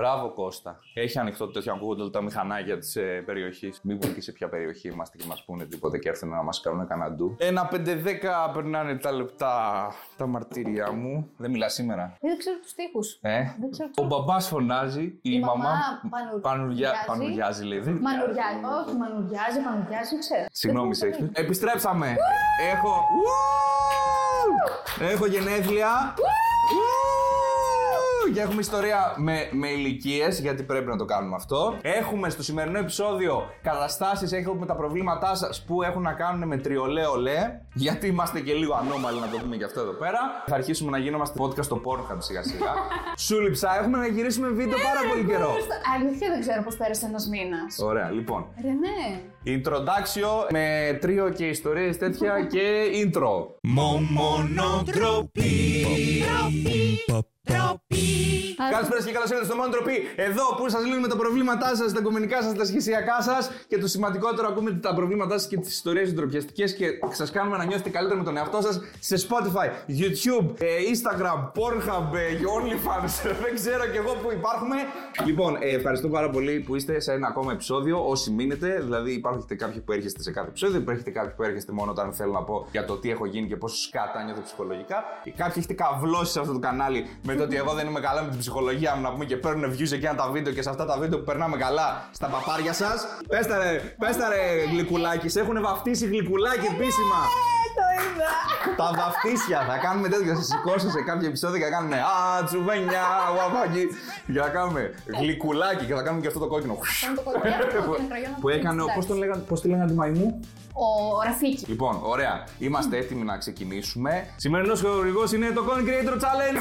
Μπράβο 0.00 0.32
Κώστα. 0.34 0.78
Έχει 0.94 1.18
ανοιχτό 1.18 1.46
το 1.46 1.52
τέτοιο 1.52 1.72
ακούγονται 1.72 2.00
όλα 2.02 2.10
τα 2.10 2.22
μηχανάκια 2.22 2.78
της 2.78 2.96
ε, 2.96 3.22
περιοχής. 3.26 3.80
Μην 3.82 3.98
πούμε 3.98 4.12
και 4.12 4.20
σε 4.20 4.32
ποια 4.32 4.48
περιοχή 4.48 4.88
είμαστε 4.88 5.16
και 5.16 5.24
μας 5.28 5.44
πούνε 5.44 5.64
τίποτα 5.64 5.98
και 5.98 6.08
έρθουν 6.08 6.28
να 6.28 6.42
μας 6.42 6.60
κάνουν 6.60 6.86
κανένα 6.86 7.10
ντου. 7.12 7.36
Ένα 7.38 7.68
5-10 7.72 7.76
περνάνε 8.54 8.96
τα 8.96 9.12
λεπτά 9.12 9.54
τα 10.16 10.26
μαρτύρια 10.26 10.92
μου. 10.92 11.30
Δεν 11.36 11.50
μιλάς 11.50 11.72
σήμερα. 11.74 12.16
Δεν 12.20 12.38
ξέρω 12.38 12.56
τους 12.62 12.72
τοίχου. 12.74 13.00
Ε; 13.20 13.42
Δεν 13.60 13.70
ξέρω 13.70 13.90
Ο 13.96 14.02
μπαμπάς 14.04 14.48
φωνάζει, 14.48 15.02
η, 15.02 15.18
Η 15.22 15.40
μαμά 15.40 15.54
μαμά 15.54 15.78
πανου- 16.10 16.40
πανουριά... 16.40 16.90
πανουριάζει. 17.06 17.06
πανουριάζει, 17.06 17.64
λέει. 17.64 17.78
Δεν- 17.78 17.98
Μανουριάζει. 18.00 18.64
Όχι, 18.86 18.96
μανουριάζει, 18.96 19.60
μανουριάζει, 19.66 20.18
ξέρω. 20.18 20.44
Συγγνώμη, 20.52 20.86
Δεν 20.86 20.96
Σέξπιρ. 21.12 21.28
Επιστρέψαμε. 21.44 22.16
Έχω. 22.72 22.92
Έχω 25.12 25.26
γενέθλια. 25.26 26.14
Και 28.34 28.40
έχουμε 28.40 28.60
ιστορία 28.60 29.14
με, 29.16 29.48
με 29.52 29.68
ηλικίε, 29.68 30.28
γιατί 30.28 30.62
πρέπει 30.62 30.86
να 30.86 30.96
το 30.96 31.04
κάνουμε 31.04 31.34
αυτό. 31.34 31.78
Έχουμε 31.82 32.30
στο 32.30 32.42
σημερινό 32.42 32.78
επεισόδιο 32.78 33.42
καταστάσει, 33.62 34.36
έχουμε 34.36 34.66
τα 34.66 34.76
προβλήματά 34.76 35.34
σα 35.34 35.64
που 35.64 35.82
έχουν 35.82 36.02
να 36.02 36.12
κάνουν 36.12 36.48
με 36.48 36.56
τριολέ 36.56 37.04
ολέ. 37.06 37.60
Γιατί 37.74 38.06
είμαστε 38.06 38.40
και 38.40 38.52
λίγο 38.52 38.74
ανώμαλοι, 38.74 39.20
να 39.20 39.28
το 39.28 39.38
πούμε 39.38 39.56
και 39.56 39.64
αυτό 39.64 39.80
εδώ 39.80 39.92
πέρα. 39.92 40.18
Θα 40.46 40.54
αρχίσουμε 40.54 40.90
να 40.90 40.98
γίνομαστε 40.98 41.38
podcast 41.42 41.64
στο 41.64 41.80
Pornhub 41.84 42.16
σιγά 42.18 42.42
σιγά. 42.42 42.74
Σούληψα, 43.16 43.78
έχουμε 43.78 43.98
να 43.98 44.06
γυρίσουμε 44.06 44.48
βίντεο 44.48 44.78
πάρα 44.82 45.00
πολύ 45.08 45.24
καιρό. 45.24 45.50
Αλήθεια 45.94 46.28
δεν 46.28 46.40
ξέρω 46.40 46.62
πώ 46.62 46.70
πέρασε 46.78 47.06
ένα 47.06 47.18
μήνα. 47.30 47.58
Ωραία, 47.82 48.10
λοιπόν. 48.10 48.46
Ρενέ. 48.62 49.22
Introduction 49.44 50.46
με 50.50 50.98
τρίο 51.00 51.28
και 51.28 51.46
ιστορίες 51.46 51.98
τέτοια 51.98 52.46
και 52.50 52.84
intro. 53.04 53.46
Καλησπέρα 58.68 59.02
και 59.02 59.12
καλώς 59.12 59.30
ήρθατε 59.30 59.48
στο 59.50 59.56
Μόνο 59.56 59.70
Τροπή. 59.74 59.96
Εδώ 60.16 60.44
που 60.56 60.68
σας 60.68 60.84
λύνουμε 60.84 61.08
τα 61.08 61.16
προβλήματά 61.16 61.76
σας, 61.76 61.92
τα 61.92 62.00
κομμενικά 62.00 62.42
σας, 62.42 62.54
τα 62.54 62.64
σχεσιακά 62.64 63.22
σας 63.22 63.50
και 63.68 63.78
το 63.78 63.86
σημαντικότερο, 63.86 64.48
ακούμε 64.48 64.70
τα 64.72 64.94
προβλήματά 64.94 65.38
σας 65.38 65.48
και 65.48 65.56
τις 65.56 65.72
ιστορίες 65.72 66.08
του 66.08 66.14
ντροπιαστικές 66.14 66.74
και 66.74 66.86
σας 67.10 67.30
κάνουμε 67.30 67.56
να 67.56 67.64
νιώθετε 67.64 67.90
καλύτερα 67.90 68.18
με 68.18 68.24
τον 68.24 68.36
εαυτό 68.36 68.60
σας 68.60 68.80
σε 68.98 69.16
Spotify, 69.26 69.66
YouTube, 70.00 70.46
ε, 70.58 70.66
Instagram, 70.92 71.38
Pornhub, 71.56 72.08
ε, 72.14 72.26
OnlyFans. 72.56 73.12
Δεν 73.42 73.54
ξέρω 73.54 73.86
κι 73.86 73.96
εγώ 73.96 74.12
που 74.22 74.32
υπάρχουμε. 74.32 74.76
Λοιπόν, 75.26 75.56
ε, 75.60 75.68
ευχαριστώ 75.68 76.08
πάρα 76.08 76.30
πολύ 76.30 76.60
που 76.60 76.76
είστε 76.76 77.00
σε 77.00 77.12
ένα 77.12 77.26
ακόμα 77.28 77.52
επεισόδιο. 77.52 78.08
Όσοι 78.08 78.30
μείνετε, 78.30 78.80
δηλαδή 78.82 79.12
υπάρχουν 79.12 79.46
κάποιοι 79.56 79.80
που 79.80 79.92
έρχεστε 79.92 80.22
σε 80.22 80.30
κάθε 80.30 80.48
επεισόδιο, 80.48 80.80
υπάρχουν 80.80 81.12
κάποιοι 81.12 81.32
που 81.36 81.42
έρχεστε 81.42 81.72
μόνο 81.72 81.90
όταν 81.90 82.12
θέλω 82.12 82.32
να 82.32 82.42
πω 82.42 82.66
για 82.72 82.84
το 82.84 82.96
τι 82.96 83.10
έχω 83.10 83.26
γίνει 83.26 83.46
και 83.46 83.56
πόσο 83.56 83.76
σκάτα 83.76 84.22
νιώθω 84.22 84.42
ψυχολογικά. 84.42 85.04
Και 85.24 85.30
κάποιοι 85.30 85.54
έχετε 85.56 85.74
καβλώσει 85.74 86.32
σε 86.32 86.40
αυτό 86.40 86.52
το 86.52 86.58
κανάλι 86.58 87.06
με 87.22 87.34
το 87.34 87.42
ότι 87.42 87.56
εγώ 87.56 87.72
δεν 87.72 87.86
είμαι 87.86 88.00
καλά 88.00 88.22
με 88.22 88.28
την 88.28 88.38
ψυχολογία 88.38 88.48
μου 88.96 89.00
να 89.02 89.10
πούμε 89.12 89.24
και 89.24 89.36
παίρνουν 89.36 89.72
views 89.72 89.92
εκείνα 89.92 90.14
τα 90.14 90.28
βίντεο 90.30 90.52
και 90.52 90.62
σε 90.62 90.70
αυτά 90.70 90.84
τα 90.86 90.96
βίντεο 90.98 91.18
που 91.18 91.24
περνάμε 91.24 91.56
καλά 91.56 92.08
στα 92.10 92.26
παπάρια 92.26 92.72
σας. 92.72 93.06
Πέστα 93.28 93.58
ρε, 93.58 93.94
πέστα 93.98 94.28
ρε 94.28 94.64
γλυκουλάκι, 94.72 95.28
σε 95.28 95.40
έχουν 95.40 95.60
βαφτίσει 95.62 96.06
γλυκουλάκι 96.06 96.66
επίσημα. 96.74 97.20
Το 97.78 97.86
είδα. 98.02 98.30
Τα 98.76 98.88
βαφτίσια 98.96 99.58
θα 99.68 99.76
κάνουμε 99.84 100.08
τέτοια. 100.08 100.34
Θα 100.34 100.40
σα 100.40 100.42
σηκώσω 100.42 100.90
σε 100.90 101.02
κάποια 101.02 101.28
επεισόδια 101.28 101.58
και 101.58 101.64
θα 101.64 101.70
κάνουμε 101.70 101.96
Α, 101.96 102.44
τσουβένια, 102.44 103.02
γουαβάκι. 103.32 103.84
Και 104.32 104.40
θα 104.40 104.48
κάνουμε 104.48 104.94
γλυκουλάκι 105.20 105.84
και 105.84 105.94
θα 105.94 106.02
κάνουμε 106.02 106.20
και 106.22 106.26
αυτό 106.32 106.40
το 106.40 106.46
κόκκινο. 106.46 106.78
Κάνω 107.00 107.14
το 107.16 107.22
κοκκινό, 107.22 107.64
το 107.80 107.82
κόκκινο 107.88 108.08
κραγιόν, 108.08 108.32
Που 108.40 108.48
έκανε, 108.48 108.74
εντάξει. 108.82 108.94
πώς 108.96 109.06
τον 109.06 109.16
λέγανε, 109.18 109.42
πώς 109.48 109.60
τη 109.60 109.68
λέγανε 109.68 109.90
τη 109.90 109.96
μαϊμού; 109.96 110.40
Ο 110.72 110.86
Ραφίκη. 111.24 111.64
Λοιπόν, 111.68 111.94
ωραία. 112.02 112.44
Είμαστε 112.58 112.96
έτοιμοι 112.96 113.24
να 113.24 113.36
ξεκινήσουμε. 113.38 114.12
Σημερινός 114.36 114.80
χορηγός 114.80 115.32
είναι 115.32 115.50
το 115.50 115.62
Content 115.68 115.86
Creator 115.88 116.16
Challenge. 116.24 116.60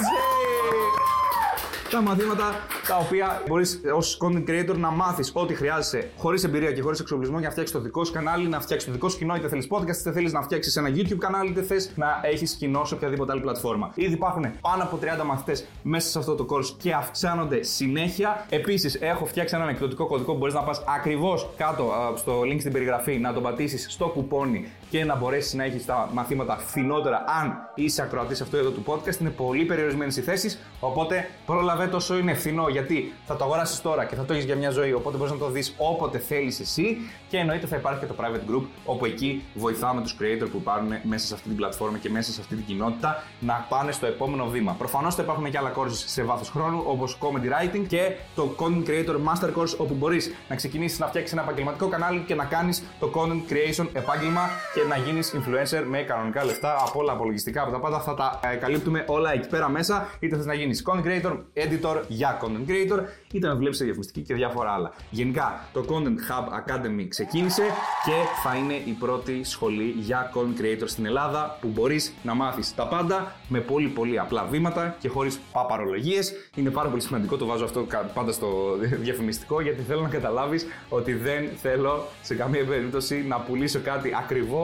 Τα 1.92 2.02
μαθήματα 2.02 2.44
τα 2.88 2.98
οποία 2.98 3.44
μπορείς 3.48 3.82
ως 3.96 4.18
content 4.22 4.50
creator 4.50 4.76
να 4.78 4.92
μάθεις 4.92 5.32
ό,τι 5.34 5.54
χρειάζεσαι 5.54 6.10
χωρίς 6.18 6.44
εμπειρία 6.44 6.72
και 6.72 6.82
χωρίς 6.82 7.00
εξοπλισμό 7.00 7.38
για 7.38 7.46
να 7.48 7.52
φτιάξεις 7.52 7.76
το 7.76 7.82
δικό 7.82 8.04
σου 8.04 8.12
κανάλι, 8.12 8.48
να 8.48 8.60
φτιάξεις 8.62 8.88
το 8.88 8.94
δικό 8.94 9.10
σου 9.10 9.18
κοινό, 9.18 9.36
είτε 9.36 9.48
θέλεις 9.48 9.68
podcast, 9.70 10.00
είτε 10.00 10.12
θέλεις 10.12 10.34
να 10.34 10.42
φτιάξεις 10.42 10.76
ένα 10.76 10.90
YouTube 10.90 11.18
κανάλι, 11.18 11.50
είτε 11.50 11.62
θες 11.62 11.92
να 11.96 12.20
έχεις 12.24 12.54
κοινό 12.54 12.86
σε 12.86 12.94
οποιαδήποτε 12.94 13.32
άλλη 13.32 13.42
πλατφόρμα. 13.42 13.92
Ήδη 13.96 14.14
υπάρχουν 14.14 14.46
πάνω 14.62 14.84
από 14.84 15.00
30 15.22 15.24
μαθητές 15.26 15.66
μέσα 15.84 16.10
σε 16.10 16.20
αυτό 16.20 16.36
το 16.36 16.46
course 16.50 16.76
και 16.78 16.94
αυξάνονται 16.94 17.64
συνέχεια. 17.64 18.46
Επίσης, 18.50 18.96
έχω 18.96 19.26
φτιάξει 19.26 19.56
έναν 19.56 19.70
εκδοτικό 19.70 20.08
κωδικό 20.08 20.32
που 20.32 20.38
μπορείς 20.38 20.54
να 20.54 20.64
πας 20.64 20.84
ακριβώς 20.88 21.50
κάτω 21.58 21.84
α, 21.84 22.18
στο 22.18 22.42
link 22.42 22.60
στην 22.60 22.72
περιγραφή, 22.72 23.18
να 23.18 23.34
τον 23.34 23.44
πατήσεις 23.44 23.86
στο 23.90 24.06
κουπόνι 24.06 24.68
και 24.90 25.06
να 25.06 25.16
μπορέσει 25.16 25.56
να 25.56 25.64
έχεις 25.64 25.86
τα 25.86 26.10
μαθήματα 26.14 26.58
φθηνότερα 26.58 27.24
αν 27.42 27.70
είσαι 27.76 28.02
ακροατής 28.02 28.42
αυτού 28.42 28.58
εδώ 28.58 28.70
του 28.70 28.84
podcast. 28.88 29.20
Είναι 29.20 29.30
πολύ 29.30 29.66
περιορισμένες 29.66 30.18
οι 30.18 30.22
θέσεις, 30.22 30.60
οπότε 30.80 31.30
πρόλαβε 31.46 31.88
το 31.88 31.96
όσο 31.96 32.18
είναι 32.18 32.34
φθηνό 32.34 32.68
γιατί 32.68 33.14
θα 33.26 33.36
το 33.36 33.44
αγοράσεις 33.44 33.82
τώρα 33.82 34.06
και 34.06 34.16
θα 34.16 34.26
το 34.26 34.34
έχεις 34.34 34.46
για 34.46 34.56
μια 34.56 34.70
ζωή. 34.70 34.94
Οπότε 34.94 35.18
μπορείς 35.18 35.32
να 35.32 35.38
το 35.38 35.50
δεις 35.50 35.74
όποτε 35.78 36.18
θέλεις 36.18 36.60
εσύ 36.60 36.98
και 37.30 37.38
εννοείται 37.38 37.68
θα 37.68 37.76
υπάρχει 37.76 38.00
και 38.00 38.06
το 38.06 38.16
private 38.18 38.52
group 38.52 38.64
όπου 38.86 39.06
εκεί 39.06 39.44
βοηθάμε 39.54 40.02
τους 40.02 40.16
creator 40.20 40.48
που 40.52 40.62
πάρουν 40.62 40.92
μέσα 41.04 41.28
σε 41.28 41.34
αυτή 41.34 41.48
την 41.48 41.58
πλατφόρμα 41.58 41.98
και 41.98 42.10
μέσα 42.10 42.32
σε 42.32 42.42
αυτή 42.42 42.56
την 42.56 42.66
κοινότητα 42.66 43.24
να 43.40 43.66
πάνε 43.70 43.92
στο 43.92 44.06
επόμενο 44.06 44.48
βήμα. 44.48 44.76
Προφανώς 44.78 45.16
θα 45.16 45.24
υπάρχουν 45.24 45.52
και 45.52 45.58
άλλα 45.58 45.74
courses 45.76 46.04
σε 46.06 46.24
βάθος 46.24 46.50
χρόνου 46.50 46.84
όπως 46.86 47.18
comedy 47.22 47.76
writing 47.76 47.86
και 47.88 48.12
το 48.36 48.56
content 48.58 48.90
creator 48.90 49.16
master 49.16 49.50
course 49.58 49.78
όπου 49.78 49.94
μπορείς 49.94 50.34
να 50.50 50.56
ξεκινήσεις 50.56 51.00
να 51.00 51.08
φτιάξεις 51.08 51.34
ένα 51.34 51.42
επαγγελματικό 51.42 51.88
κανάλι 51.88 52.24
και 52.28 52.36
να 52.36 52.46
κάνεις 52.46 52.84
το 53.00 53.12
content 53.16 53.52
creation 53.52 53.88
επάγγελμα 53.94 54.50
και 54.80 54.86
να 54.88 54.98
γίνεις 54.98 55.34
influencer 55.36 55.84
με 55.88 56.02
κανονικά 56.02 56.46
λεφτά 56.46 56.76
από 56.88 57.00
όλα 57.00 57.12
απολογιστικά 57.12 57.62
από 57.62 57.72
τα 57.72 57.80
πάντα. 57.80 58.00
Θα 58.00 58.14
τα 58.14 58.40
ε, 58.54 58.56
καλύπτουμε 58.56 59.04
όλα 59.08 59.34
εκεί 59.34 59.48
πέρα 59.48 59.70
μέσα. 59.70 60.10
Είτε 60.20 60.36
θες 60.36 60.46
να 60.46 60.54
γίνεις 60.54 60.84
content 60.88 61.04
creator, 61.06 61.38
editor 61.54 62.02
για 62.08 62.40
content 62.42 62.70
creator, 62.70 63.00
είτε 63.32 63.48
να 63.48 63.56
δουλέψει 63.56 63.78
σε 63.78 63.84
διαφημιστική 63.84 64.22
και 64.22 64.34
διάφορα 64.34 64.72
άλλα. 64.72 64.94
Γενικά, 65.10 65.68
το 65.74 65.86
Content 65.90 66.32
Hub 66.32 66.46
Academy 66.60 67.06
ξεκίνησε 67.08 67.64
και 68.06 68.12
θα 68.44 68.56
είναι 68.56 68.74
η 68.74 68.92
πρώτη 69.00 69.44
σχολή 69.44 69.96
για 69.98 70.32
content 70.36 70.62
creator 70.62 70.84
στην 70.86 71.06
Ελλάδα 71.06 71.58
που 71.62 71.68
μπορείς 71.68 72.14
να 72.24 72.34
μάθεις 72.34 72.76
τα 72.76 72.88
πάντα 72.88 73.36
με 73.48 73.60
πολύ 73.60 73.88
πολύ 73.88 74.20
απλά 74.20 74.44
βήματα 74.46 74.96
και 75.00 75.10
χωρίς 75.10 75.40
παπαρολογίες. 75.52 76.34
Είναι 76.56 76.70
πάρα 76.70 76.90
πολύ 76.90 77.02
σημαντικό, 77.02 77.38
το 77.38 77.46
βάζω 77.46 77.64
αυτό 77.66 77.84
κα- 77.84 78.12
πάντα 78.14 78.32
στο 78.32 78.48
διαφημιστικό 79.06 79.62
γιατί 79.62 79.82
θέλω 79.82 80.02
να 80.02 80.10
καταλάβεις 80.10 80.66
ότι 80.90 81.14
δεν 81.14 81.50
θέλω 81.62 82.08
σε 82.22 82.36
καμία 82.36 82.66
περίπτωση 82.66 83.26
να 83.28 83.38
πουλήσω 83.38 83.80
κάτι 83.80 84.14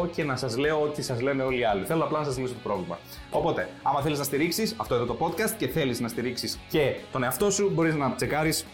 ακριβό 0.06 0.14
και 0.16 0.24
να 0.24 0.36
σας 0.36 0.58
λέω 0.58 0.82
ότι 0.82 1.02
σας 1.02 1.22
λένε 1.22 1.44
όλοι 1.44 1.60
οι 1.60 1.64
άλλοι. 1.64 1.86
Θέλω 1.86 2.04
απλά 2.04 2.20
να 2.20 2.26
σας 2.26 2.38
λύσω 2.38 2.54
το 2.54 2.60
πρόβλημα. 2.64 3.00
Οπότε, 3.30 3.70
άμα 3.84 4.02
θέλεις 4.02 4.18
να 4.18 4.24
στηρίξεις 4.24 4.76
αυτό 4.78 4.96
εδώ 4.96 5.06
το 5.06 5.18
podcast 5.20 5.54
και 5.58 5.68
θέλεις 5.68 6.00
να 6.00 6.08
στηρίξεις 6.08 6.60
και 6.70 6.96
τον 7.12 7.24
εαυτό 7.24 7.52
σου, 7.52 7.72
μπορείς 7.74 7.96
να 7.96 8.12
τσεκάρεις 8.12 8.66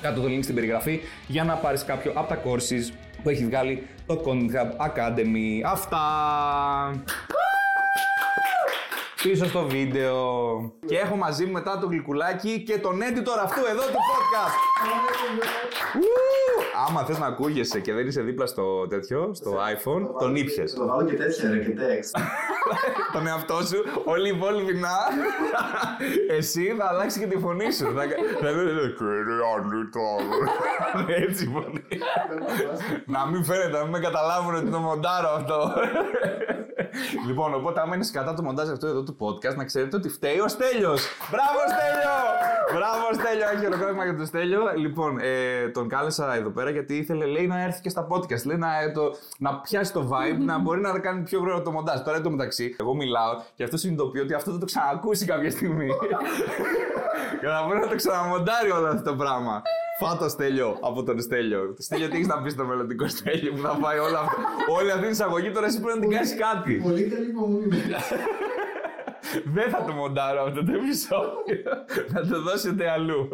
κάτω 0.00 0.20
το 0.20 0.28
link 0.28 0.42
στην 0.42 0.54
περιγραφή 0.54 1.00
για 1.26 1.44
να 1.44 1.54
πάρεις 1.54 1.84
κάποιο 1.84 2.12
από 2.14 2.28
τα 2.28 2.42
courses 2.44 2.92
που 3.22 3.28
έχει 3.28 3.44
βγάλει 3.44 3.86
το 4.06 4.22
Content 4.26 4.54
Hub 4.54 4.86
Academy. 4.86 5.62
Αυτά! 5.64 6.00
Πίσω 9.22 9.46
στο 9.46 9.66
βίντεο. 9.66 10.16
Και 10.86 10.98
έχω 10.98 11.16
μαζί 11.16 11.44
μου 11.44 11.52
μετά 11.52 11.78
το 11.78 11.86
γλυκουλάκι 11.86 12.62
και 12.62 12.78
τον 12.78 13.00
editor 13.00 13.38
αυτού 13.42 13.60
εδώ 13.70 13.80
του 13.82 13.98
podcast. 14.10 14.56
Ου! 15.96 16.02
Άμα 16.88 17.04
θες 17.04 17.18
να 17.18 17.26
ακούγεσαι 17.26 17.80
και 17.80 17.92
δεν 17.92 18.06
είσαι 18.06 18.20
δίπλα 18.20 18.46
στο 18.46 18.86
τέτοιο, 18.86 19.30
στο 19.34 19.50
iPhone, 19.50 20.18
τον 20.18 20.36
ήπιες. 20.36 20.74
Το 20.74 20.86
βάλω 20.86 21.04
και 21.04 21.14
τέτοια 21.14 21.50
ρε 21.50 21.58
και 21.58 21.74
text. 21.76 22.20
τον 23.14 23.26
εαυτό 23.26 23.54
σου, 23.54 23.78
όλοι 24.04 24.28
οι 24.28 24.36
υπόλοιποι 24.36 24.74
να. 24.74 24.96
Εσύ 26.36 26.74
θα 26.78 26.86
αλλάξει 26.88 27.18
και 27.20 27.26
τη 27.26 27.38
φωνή 27.38 27.72
σου. 27.72 27.84
Θα 27.84 28.02
θα 28.40 28.50
λέει 28.50 28.92
Κύριε 28.98 29.38
Ανίτα. 29.56 31.14
Έτσι 31.26 31.44
η 31.44 31.50
φωνή. 31.52 31.84
Να 33.06 33.26
μην 33.26 33.44
φαίνεται, 33.44 33.76
να 33.76 33.82
μην 33.82 33.90
με 33.90 33.98
καταλάβουν 33.98 34.54
ότι 34.54 34.70
το 34.70 34.78
μοντάρω 34.78 35.28
αυτό. 35.36 35.72
Λοιπόν, 37.26 37.54
οπότε 37.54 37.80
άμα 37.80 37.94
είναι 37.94 38.06
κατά 38.12 38.34
το 38.34 38.42
μοντάζ 38.42 38.68
αυτό 38.68 38.86
εδώ 38.86 39.02
του 39.02 39.16
podcast, 39.20 39.54
να 39.56 39.64
ξέρετε 39.64 39.96
ότι 39.96 40.08
φταίει 40.08 40.38
ο 40.38 40.48
Στέλιος. 40.48 41.08
Μπράβο 41.30 41.58
Στέλιο! 41.72 42.16
Μπράβο 42.74 43.04
Στέλιο, 43.12 43.48
έχει 43.48 43.64
χειροκρότημα 43.64 44.04
για 44.04 44.16
τον 44.16 44.26
Στέλιο. 44.26 44.62
Λοιπόν, 44.76 45.18
ε, 45.18 45.68
τον 45.68 45.88
κάλεσα 45.88 46.34
εδώ 46.34 46.50
πέρα 46.50 46.70
γιατί 46.70 46.96
ήθελε 46.96 47.24
λέει, 47.26 47.46
να 47.46 47.62
έρθει 47.62 47.80
και 47.80 47.88
στα 47.88 48.06
podcast. 48.10 48.42
Λέει 48.44 48.56
να, 48.56 48.80
ε, 48.82 48.90
το, 48.90 49.14
να 49.38 49.60
πιάσει 49.60 49.92
το 49.92 50.10
vibe, 50.12 50.38
να 50.38 50.58
μπορεί 50.58 50.80
να 50.80 50.98
κάνει 50.98 51.22
πιο 51.22 51.40
γρήγορα 51.40 51.62
το 51.62 51.70
μοντάζ. 51.70 52.00
Τώρα 52.00 52.16
εν 52.16 52.22
τω 52.22 52.30
μεταξύ, 52.30 52.76
εγώ 52.80 52.94
μιλάω 52.94 53.42
και 53.54 53.64
αυτό 53.64 53.76
συνειδητοποιεί 53.76 54.20
ότι 54.24 54.34
αυτό 54.34 54.50
θα 54.52 54.58
το 54.58 54.64
ξανακούσει 54.64 55.24
κάποια 55.24 55.50
στιγμή. 55.50 55.88
και 57.40 57.46
θα 57.46 57.64
μπορεί 57.66 57.78
να 57.78 57.88
το 57.88 57.96
ξαναμοντάρει 57.96 58.70
όλο 58.70 58.86
αυτό 58.86 59.10
το 59.10 59.16
πράγμα. 59.16 59.62
Φάτο 60.04 60.28
Στέλιο 60.28 60.76
από 60.80 61.02
τον 61.02 61.20
Στέλιο. 61.20 61.74
Στέλιο, 61.78 62.08
τι 62.08 62.14
έχεις 62.14 62.26
να 62.26 62.42
πεις 62.42 62.52
στο 62.52 62.64
μελλοντικό 62.64 63.08
Στέλιο 63.08 63.52
που 63.52 63.62
θα 63.62 63.78
πάει 63.82 63.98
όλα 63.98 64.18
αυτά; 64.18 64.36
Όλη 64.78 64.90
αυτή 64.90 65.02
την 65.02 65.10
εισαγωγή 65.10 65.50
τώρα 65.50 65.66
εσύ 65.66 65.80
πρέπει 65.80 65.98
να 65.98 66.04
την 66.04 66.10
κάνεις 66.10 66.34
κάτι. 66.36 66.74
Πολύ 66.74 67.02
καλή 67.02 67.26
υπομονή 67.26 67.66
μου. 67.66 67.78
Δεν 69.44 69.70
θα 69.70 69.84
το 69.84 69.92
μοντάρω 69.92 70.42
αυτό 70.42 70.64
το 70.64 70.72
επεισόδιο. 70.72 71.62
θα 72.12 72.20
το 72.20 72.42
δώσετε 72.42 72.90
αλλού. 72.90 73.28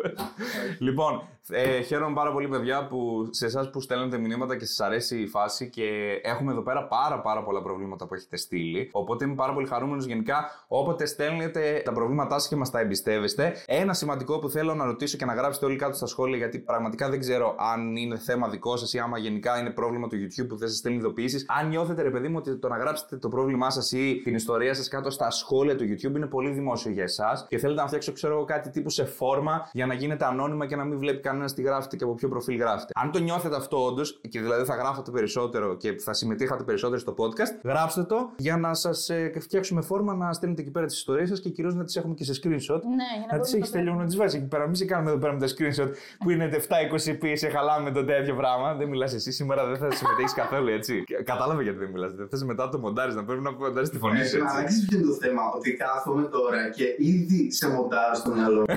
λοιπόν, 0.79 1.23
ε, 1.51 1.81
χαίρομαι 1.81 2.15
πάρα 2.15 2.33
πολύ, 2.33 2.49
παιδιά, 2.49 2.87
που 2.87 3.29
σε 3.31 3.47
εσάς 3.47 3.71
που 3.71 3.81
στέλνετε 3.81 4.19
μηνύματα 4.19 4.57
και 4.57 4.65
σας 4.65 4.81
αρέσει 4.81 5.21
η 5.21 5.27
φάση 5.27 5.71
και 5.71 6.21
έχουμε 6.23 6.53
εδώ 6.53 6.63
πέρα 6.63 6.87
πάρα, 6.87 7.21
πάρα 7.21 7.43
πολλά 7.43 7.63
προβλήματα 7.63 8.07
που 8.07 8.15
έχετε 8.15 8.37
στείλει. 8.37 8.89
Οπότε 8.93 9.25
είμαι 9.25 9.35
πάρα 9.35 9.53
πολύ 9.53 9.67
χαρούμενος 9.67 10.07
γενικά 10.07 10.65
όποτε 10.69 11.07
στέλνετε 11.07 11.83
τα 11.85 11.93
προβλήματά 11.93 12.39
σας 12.39 12.49
και 12.49 12.57
μας 12.57 12.71
τα 12.71 12.81
εμπιστεύεστε. 12.81 13.53
Ένα 13.67 13.93
σημαντικό 13.93 14.39
που 14.39 14.49
θέλω 14.49 14.75
να 14.75 14.85
ρωτήσω 14.85 15.17
και 15.17 15.25
να 15.25 15.35
γράψετε 15.35 15.67
όλοι 15.67 15.77
κάτω 15.77 15.97
στα 15.97 16.07
σχόλια, 16.07 16.37
γιατί 16.37 16.59
πραγματικά 16.59 17.11
δεν 17.11 17.21
ξέρω 17.21 17.55
αν 17.59 17.97
είναι 17.97 18.17
θέμα 18.19 18.49
δικό 18.49 18.77
σας 18.77 18.93
ή 18.93 18.99
άμα 18.99 19.19
γενικά 19.19 19.61
είναι 19.61 19.71
πρόβλημα 19.71 20.09
του 20.09 20.17
YouTube 20.17 20.49
που 20.49 20.57
δεν 20.57 20.69
σας 20.69 20.77
στέλνει 20.77 20.99
ειδοποιήσεις. 20.99 21.45
Αν 21.49 21.69
νιώθετε, 21.69 22.03
ρε 22.03 22.11
παιδί 22.11 22.29
μου, 22.29 22.37
ότι 22.39 22.57
το 22.57 22.69
να 22.69 22.77
γράψετε 22.77 23.17
το 23.17 23.29
πρόβλημά 23.29 23.71
σας 23.71 23.93
ή 23.93 24.21
την 24.25 24.35
ιστορία 24.35 24.75
σας 24.75 24.89
κάτω 24.89 25.11
στα 25.11 25.31
σχόλια 25.31 25.77
του 25.77 25.85
YouTube 25.91 26.17
είναι 26.17 26.27
πολύ 26.27 26.51
δημόσιο 26.51 26.91
για 26.91 27.03
εσάς 27.03 27.47
και 27.49 27.59
θέλετε 27.59 27.81
να 27.81 27.87
φτιάξω, 27.87 28.13
ξέρω 28.13 28.35
εγώ, 28.35 28.45
κάτι 28.45 28.71
τύπου 28.71 28.91
σε 28.91 29.05
φόρμα 29.05 29.69
για 29.73 29.87
να 29.87 29.95
γίνετε 29.95 30.25
ανώνυμα 30.25 30.67
και 30.67 30.77
να 30.77 30.85
μην 30.85 30.99
βλέπει 30.99 31.21
κανένας 31.21 31.55
τι 31.55 31.63
γράφετε 31.63 31.97
και 31.97 32.05
από 32.05 32.15
ποιο 32.15 32.29
προφίλ 32.29 32.57
γράφετε. 32.59 32.93
Αν 32.95 33.11
το 33.11 33.19
νιώθετε 33.19 33.57
αυτό 33.57 33.85
όντως 33.85 34.21
και 34.29 34.41
δηλαδή 34.41 34.65
θα 34.65 34.75
γράφετε 34.75 35.11
περισσότερο 35.11 35.77
και 35.77 35.95
θα 35.99 36.13
συμμετείχατε 36.13 36.63
περισσότερο 36.65 37.01
στο 37.01 37.15
podcast, 37.19 37.61
γράψτε 37.65 38.03
το 38.05 38.31
για 38.37 38.57
να 38.57 38.75
σας 38.75 39.09
ε, 39.11 39.33
φτιάξουμε 39.41 39.81
φόρμα 39.81 40.15
να 40.15 40.33
στέλνετε 40.33 40.63
εκεί 40.63 40.71
πέρα 40.71 40.87
τις 40.87 40.97
ιστορίες 40.97 41.29
σας 41.29 41.41
και 41.41 41.49
κυρίως 41.49 41.75
να 41.75 41.85
τις 41.85 41.97
έχουμε 41.97 42.15
και 42.15 42.25
σε 42.25 42.33
screenshot. 42.43 42.81
Ναι, 42.99 43.11
για 43.19 43.27
να 43.31 43.37
Να 43.37 43.41
τις 43.43 43.51
μπορούμε 43.51 43.57
έχεις 43.57 43.71
το 43.71 43.77
τελειώσει, 43.77 43.99
να 43.99 44.05
τις 44.05 44.17
βάζεις 44.17 44.35
εκεί 44.41 44.49
πέρα. 44.49 44.65
Μην 44.65 44.75
σε 44.75 44.85
κάνουμε 44.85 45.11
εδώ 45.11 45.19
πέρα 45.19 45.33
με 45.33 45.39
τα 45.39 45.47
screenshot 45.47 45.91
που 46.19 46.31
είναι 46.31 46.49
720p, 46.53 47.33
σε 47.35 47.49
χαλάμε 47.49 47.91
το 47.91 48.05
τέτοιο 48.05 48.35
πράγμα. 48.35 48.75
Δεν 48.75 48.89
μιλάς 48.89 49.15
εσύ 49.15 49.33
σήμερα, 49.33 49.67
δεν 49.67 49.77
θα 49.77 49.91
συμμετέχεις 49.91 50.33
καθόλου 50.35 50.69
έτσι. 50.69 51.05
Κατάλαβε 51.25 51.63
γιατί 51.63 51.79
δεν 51.79 51.91
μιλάς. 51.91 52.13
Δεν 52.15 52.29
θες 52.29 52.45
μετά 52.45 52.69
το 52.69 52.79
μοντάρι 52.79 53.13
να 53.15 53.25
πρέπει 53.25 53.43
να 53.43 53.53
μοντάρει 53.53 53.89
τη 53.89 53.99
φωνή 53.99 54.25
σου 54.25 54.37
Ε, 54.37 54.41
έτσι. 54.43 54.57
αλλά 54.57 54.65
ξέρεις 54.65 54.87
ποιο 54.89 54.99
είναι 54.99 55.07
το 55.07 55.15
θέμα, 55.15 55.43
ότι 55.57 55.77
κάθομαι 55.79 56.23
τώρα 56.23 56.71
και 56.71 56.85
ήδη 56.99 57.53
σε 57.53 57.69
μοντάρω 57.69 58.15
στο 58.15 58.31
μυαλό 58.31 58.61
μου. 58.61 58.67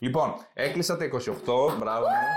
Λοιπόν, 0.00 0.34
έκλεισα 0.54 0.96
τα 0.96 1.04
28. 1.04 1.08
Μπράβο 1.78 2.06
μου. 2.06 2.28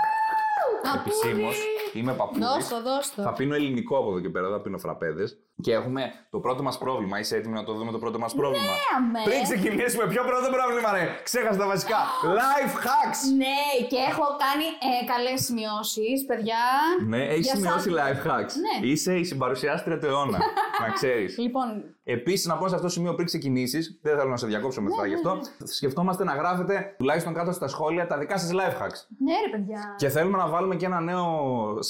Επισήμως. 1.00 1.56
Είμαι 1.92 2.12
παππούδη. 2.12 2.40
Δώσ' 2.40 2.68
το, 2.68 2.82
δώσ' 2.82 3.14
το. 3.14 3.22
Θα 3.22 3.32
πίνω 3.32 3.54
ελληνικό 3.54 3.98
από 3.98 4.10
εδώ 4.10 4.20
και 4.20 4.28
πέρα, 4.28 4.48
θα 4.48 4.60
πίνω 4.60 4.78
φραπέδες. 4.78 5.38
Και 5.62 5.72
έχουμε 5.72 6.12
το 6.30 6.38
πρώτο 6.38 6.62
μας 6.62 6.78
πρόβλημα. 6.78 7.18
Είσαι 7.18 7.36
έτοιμη 7.36 7.54
να 7.54 7.64
το 7.64 7.72
δούμε 7.74 7.92
το 7.92 7.98
πρώτο 7.98 8.18
μας 8.18 8.34
πρόβλημα; 8.34 8.72
αμέ. 8.96 9.18
Πριν 9.24 9.42
ξεκινήσουμε, 9.42 10.06
ποιο 10.06 10.22
πρώτο 10.24 10.48
πρόβλημα, 10.56 10.92
ρε! 10.92 11.20
Ξέχασα 11.22 11.58
τα 11.58 11.66
βασικά. 11.66 11.96
Life 12.40 12.74
hacks! 12.86 13.18
Ναι, 13.36 13.86
και 13.88 13.96
έχω 14.10 14.24
κάνει 14.44 14.64
ε, 14.88 15.04
καλές 15.12 15.44
σημειώσεις, 15.44 16.24
παιδιά. 16.26 16.62
Ναι, 17.06 17.22
έχεις 17.24 17.46
Για 17.46 17.54
σημειώσει 17.54 17.90
σας. 17.90 17.98
life 18.00 18.22
hacks. 18.30 18.52
Ναι. 18.66 18.86
Είσαι 18.88 19.14
η 19.14 19.24
συμπαρουσιάστρια 19.24 19.98
του 19.98 20.06
αιώνα. 20.06 20.38
να 20.82 20.88
ξέρεις. 20.92 21.38
Λοιπόν, 21.38 21.84
Επίσης, 22.08 22.46
να 22.46 22.56
πω 22.56 22.68
σε 22.68 22.74
αυτό 22.74 22.86
το 22.86 22.92
σημείο 22.92 23.14
πριν 23.14 23.26
ξεκινήσεις, 23.26 23.98
δεν 24.02 24.16
θέλω 24.18 24.30
να 24.30 24.36
σε 24.36 24.46
διακόψω 24.46 24.80
μετά 24.82 25.02
Ναι, 25.02 25.08
γι' 25.08 25.14
αυτό. 25.14 25.38
Σκεφτόμαστε 25.64 26.24
να 26.24 26.34
γράφετε 26.34 26.94
τουλάχιστον 26.98 27.34
κάτω 27.34 27.52
στα 27.52 27.68
σχόλια 27.68 28.06
τα 28.06 28.18
δικά 28.18 28.38
σας 28.38 28.50
life 28.52 28.82
hacks. 28.82 28.98
ναι, 29.24 29.32
ρε 29.44 29.50
παιδιά. 29.56 29.94
Και 29.96 30.08
θέλουμε 30.08 30.36
να 30.38 30.46
βάλουμε 30.48 30.76
και 30.76 30.86
ένα 30.86 31.00
νέο 31.00 31.26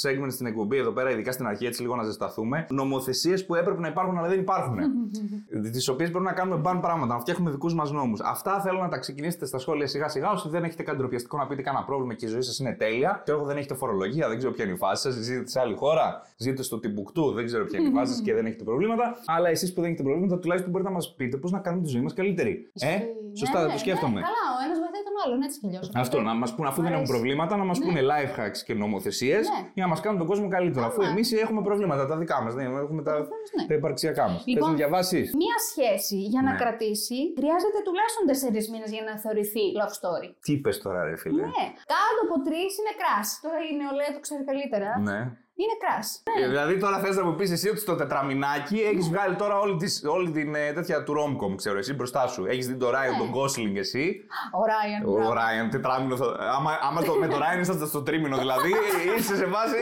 segment 0.02 0.26
στην 0.30 0.46
εκπομπή 0.46 0.76
εδώ 0.76 0.90
πέρα, 0.90 1.10
ειδικά 1.10 1.32
στην 1.32 1.46
αρχή, 1.46 1.66
έτσι 1.66 1.82
λίγο 1.82 1.96
να 1.96 2.02
ζεσταθούμε. 2.02 2.66
Νομοθεσίες 2.70 3.46
που 3.46 3.54
έπρεπε 3.58 3.80
να 3.80 3.88
υπάρχουν, 3.88 4.18
αλλά 4.18 4.28
δεν 4.28 4.38
υπάρχουν. 4.40 4.78
Τις 5.72 5.88
οποίες 5.88 6.10
πρέπει 6.10 6.24
να 6.24 6.32
κάνουμε 6.32 6.56
μπαν 6.56 6.80
πράγματα, 6.80 7.14
να 7.14 7.20
φτιάχνουμε 7.20 7.50
δικούς 7.50 7.74
μας 7.74 7.90
νόμους. 7.90 8.20
Αυτά 8.20 8.60
θέλω 8.60 8.78
να 8.80 8.88
τα 8.88 8.98
ξεκινήσετε 8.98 9.46
στα 9.46 9.58
σχόλια 9.58 9.86
σιγά 9.86 10.08
σιγά. 10.08 10.30
Όσοι 10.30 10.48
δεν 10.48 10.64
έχετε 10.64 10.82
κάτι 10.82 10.98
ντροπιαστικό 10.98 11.36
να 11.36 11.46
πείτε 11.46 11.62
κανένα 11.62 11.84
πρόβλημα 11.84 12.14
και 12.14 12.26
η 12.26 12.28
ζωή 12.28 12.42
σας 12.42 12.58
είναι 12.58 12.72
τέλεια. 12.72 13.22
Και 13.24 13.30
εγώ 13.30 13.44
δεν 13.44 13.56
έχετε 13.56 13.74
φορολογία, 13.74 14.28
δεν 14.28 14.38
ξέρω 14.38 14.52
ποια 14.52 14.64
είναι 14.64 14.72
η 14.74 14.76
φάση 14.76 15.02
σας. 15.02 15.14
Ζείτε 15.14 15.48
σε 15.48 15.60
άλλη 15.60 15.74
χώρα, 15.74 16.22
ζείτε 16.36 16.62
στο 16.62 16.78
Τιμπουκτού, 16.78 17.32
δεν 17.32 17.44
ξέρω 17.44 17.64
ποια 17.64 17.78
είναι 17.78 17.88
η 17.88 17.92
φάση 17.92 18.12
σας 18.12 18.22
και 18.22 18.34
δεν 18.34 18.46
έχετε 18.46 18.64
προβλήματα. 18.64 19.16
Αλλά 19.26 19.48
εσείς 19.48 19.72
που 19.72 19.80
δεν 19.80 19.88
έχετε 19.90 20.02
προβλήματα, 20.02 20.38
τουλάχιστον 20.38 20.70
μπορείτε 20.72 20.90
να 20.90 20.96
μας 20.96 21.14
πείτε 21.16 21.36
πώς 21.36 21.50
να 21.50 21.58
κάνουμε 21.58 21.82
τη 21.82 21.88
ζωή 21.88 22.02
μας 22.02 22.14
καλύτερη. 22.14 22.70
Ε, 22.72 22.88
Ισχύει. 22.88 23.04
σωστά, 23.38 23.58
Ναι, 23.58 23.60
δεν 23.60 23.66
το 23.66 23.72
ναι, 23.72 23.78
σκέφτομαι. 23.78 24.20
Άλλον, 25.26 25.38
έτσι 25.46 25.56
κι 25.60 25.66
αλλιώ. 25.68 25.80
Αυτό, 26.04 26.16
να 26.28 26.34
μας 26.40 26.50
πούνε, 26.54 26.68
αφού 26.72 26.80
δεν 26.84 26.90
Μ' 26.90 26.94
έχουν 26.94 27.04
αρέσει. 27.06 27.12
προβλήματα, 27.14 27.52
να 27.62 27.64
μας 27.70 27.78
πούνε 27.84 28.00
life 28.12 28.34
hacks 28.40 28.60
και 28.66 28.74
νομοθεσίες 28.84 29.42
Ναι. 29.48 29.60
για 29.76 29.82
να 29.86 29.88
μας 29.92 30.00
κάνουν 30.04 30.18
τον 30.22 30.28
κόσμο 30.32 30.48
καλύτερο. 30.56 30.84
Αφού 30.90 31.00
Άμα. 31.02 31.10
εμείς 31.12 31.26
έχουμε 31.44 31.60
προβλήματα 31.68 32.02
τα 32.10 32.16
δικά 32.22 32.36
μας. 32.42 32.52
Ναι, 32.54 32.62
έχουμε 32.86 33.02
τα, 33.08 33.12
προφανώς, 33.20 33.48
ναι. 33.56 33.64
τα 33.70 33.74
υπαρξιακά 33.80 34.24
μας. 34.32 34.40
Θες 34.44 34.52
Λοιπόν, 34.54 34.70
να 34.70 34.76
διαβάσεις; 34.80 35.26
Μία 35.42 35.56
σχέση 35.70 36.18
για 36.32 36.42
να 36.46 36.52
Ναι. 36.52 36.58
κρατήσει 36.62 37.18
χρειάζεται 37.38 37.78
τουλάχιστον 37.86 38.24
4 38.32 38.64
μήνες 38.72 38.90
για 38.96 39.04
να 39.08 39.12
θεωρηθεί 39.24 39.64
love 39.80 39.94
story. 40.00 40.28
Τι 40.44 40.50
είπες 40.56 40.76
τώρα, 40.84 41.00
ρε 41.08 41.16
φίλε; 41.22 41.42
Ναι, 41.56 41.64
κάτω 41.94 42.20
από 42.26 42.36
τρεις 42.46 42.70
είναι 42.78 42.92
crush. 43.00 43.30
Τώρα 43.44 43.58
η 43.70 43.72
νεολαία 43.80 44.10
το 44.16 44.20
ξέρει 44.26 44.42
καλύτερα. 44.50 44.90
Ναι. 45.08 45.20
Είναι 45.58 45.72
crush. 45.82 46.42
Ε, 46.42 46.48
Δηλαδή 46.48 46.76
τώρα 46.78 46.98
θες 46.98 47.16
να 47.16 47.24
μου 47.24 47.34
πεις 47.34 47.50
εσύ 47.50 47.68
ότι 47.68 47.78
στο 47.78 47.94
τετραμινάκι 47.96 48.78
έχεις 48.78 49.08
βγάλει 49.08 49.34
τώρα 49.36 49.58
όλη, 49.58 49.76
τις, 49.76 50.02
όλη 50.06 50.30
την 50.30 50.54
ε, 50.54 50.72
τέτοια 50.72 51.02
του 51.04 51.14
Romcom, 51.18 51.56
ξέρω 51.56 51.78
εσύ 51.78 51.94
μπροστά 51.94 52.26
σου. 52.26 52.46
Έχεις 52.46 52.66
δει 52.66 52.74
το 52.74 52.88
Ryan, 52.88 52.92
Ναι. 53.12 53.18
τον 53.18 53.30
Gosling 53.34 53.76
εσύ; 53.76 54.24
Ο 54.52 54.60
Ryan. 54.64 55.26
Ο 55.28 55.32
Ryan, 55.32 55.70
τετράμινο. 55.70 56.16
θα- 56.16 56.36
Άμα, 56.56 56.78
άμα 56.82 57.02
το, 57.02 57.12
με 57.14 57.26
το 57.28 57.36
Ryan 57.36 57.60
ήσασταν 57.60 57.88
στο 57.88 58.02
τρίμηνο, 58.02 58.36
δηλαδή 58.38 58.72
είσαι 59.18 59.36
σε 59.36 59.46
βάση 59.46 59.76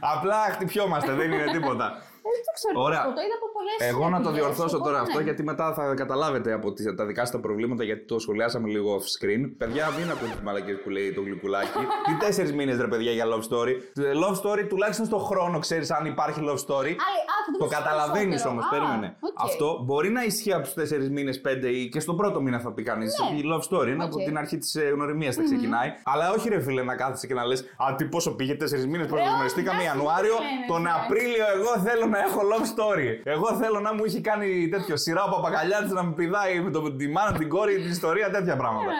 απλά 0.00 0.36
χτυπιόμαστε, 0.50 1.12
δεν 1.12 1.32
είναι 1.32 1.50
τίποτα. 1.52 2.02
Δεν 2.34 2.42
το 2.48 2.52
ξέρω. 2.58 2.74
Ωραία. 2.86 3.02
Το 3.18 3.22
είδα 3.26 3.36
από 3.40 3.48
πολλές 3.56 3.76
Εγώ 3.92 4.04
να 4.14 4.20
το 4.26 4.30
διορθώσω 4.38 4.78
τώρα 4.86 5.00
αυτό, 5.00 5.18
γιατί 5.20 5.42
μετά 5.42 5.66
θα 5.74 5.94
καταλάβετε 6.02 6.50
από 6.52 6.72
τις, 6.72 6.94
τα 6.96 7.04
δικά 7.06 7.20
σας 7.20 7.30
τα 7.30 7.40
προβλήματα, 7.40 7.84
γιατί 7.84 8.04
το 8.04 8.18
σχολιάσαμε 8.18 8.68
λίγο 8.68 8.88
off 8.98 9.06
screen. 9.16 9.42
Παιδιά, 9.58 9.84
μην 9.98 10.10
ακούτε 10.10 10.34
τι 10.38 10.44
μαλακίες 10.44 10.74
που 10.74 10.90
λέει 10.90 11.12
το 11.12 11.20
γλυκουλάκι. 11.20 11.82
Τι 12.06 12.12
τέσσερις 12.24 12.52
μήνες, 12.52 12.76
ρε 12.80 12.88
παιδιά, 12.92 13.12
για 13.12 13.26
love 13.32 13.44
story. 13.50 13.74
Ε, 14.08 14.12
Love 14.22 14.36
story 14.42 14.62
τουλάχιστον 14.68 15.06
στο 15.06 15.18
χρόνο 15.18 15.58
ξέρεις 15.58 15.90
αν 15.90 16.06
υπάρχει 16.06 16.40
love 16.48 16.60
story. 16.66 16.92
Άλλη, 17.46 17.56
α, 17.56 17.58
θα 17.58 17.58
Το 17.58 17.64
πεις 17.66 17.76
καταλαβαίνεις 17.76 18.26
περισσότερο. 18.26 18.50
όμως, 18.54 18.64
Α, 18.64 18.68
περίμενε. 18.74 19.08
οκ. 19.20 19.36
Αυτό 19.46 19.66
μπορεί 19.86 20.10
να 20.18 20.22
ισχύει 20.30 20.52
από 20.52 20.62
τους 20.66 20.74
4 20.74 21.08
μήνες, 21.16 21.40
5 21.40 21.68
ή 21.78 21.88
και 21.88 22.00
στον 22.00 22.16
πρώτο 22.16 22.38
μήνα 22.40 22.58
θα 22.64 22.70
πει 22.72 22.82
κανείς. 22.82 23.12
Ναι. 23.32 23.38
Η 23.38 23.42
love 23.50 23.64
story 23.68 23.88
είναι 23.92 24.04
από 24.04 24.16
Οκ. 24.20 24.24
την 24.28 24.36
αρχή 24.38 24.56
της 24.58 24.70
γνωριμίας 24.94 25.34
θα 25.34 25.42
ξεκινάει. 25.42 25.88
Αλλά 26.12 26.30
όχι, 26.36 26.48
ρε 26.48 26.60
φίλε, 26.60 26.82
να 26.82 26.94
κάθεσαι 26.96 27.26
και 27.26 27.34
να 27.34 27.44
λες 27.46 27.60
Α, 27.84 27.94
τι 27.96 28.04
πόσο 28.04 28.30
πήγε 28.38 28.54
4 28.54 28.86
μήνες, 28.92 29.06
πώ 29.06 29.16
Ρε, 29.16 29.22
γνωριστήκαμε 29.34 29.78
όχι, 29.78 29.86
Ιανουάριο. 29.86 30.36
δεν 30.38 30.46
είναι, 30.56 30.66
Τον 30.72 30.82
ναι. 30.82 30.90
Απρίλιο 30.98 31.44
εγώ 31.56 31.72
θέλω 31.86 32.06
να 32.14 32.18
έχω 32.26 32.40
love 32.50 32.66
story. 32.74 33.08
Εγώ 33.34 33.48
θέλω 33.60 33.78
να 33.80 33.94
μου 33.94 34.04
έχει 34.04 34.20
κάνει 34.20 34.68
τέτοιο 34.68 34.96
σειρά 34.96 35.22
ο 35.24 35.30
Παπακαλιάτης 35.34 35.90
να 35.98 36.02
μου 36.04 36.12
πηδάει 36.18 36.60
με 36.60 36.70
το, 36.70 36.92
τη 37.00 37.08
μάνα, 37.08 37.32
την 37.38 37.48
κόρη, 37.48 37.74
την 37.82 37.90
ιστορία, 37.90 38.30
τέτοια 38.30 38.56
πράγματα. 38.56 38.90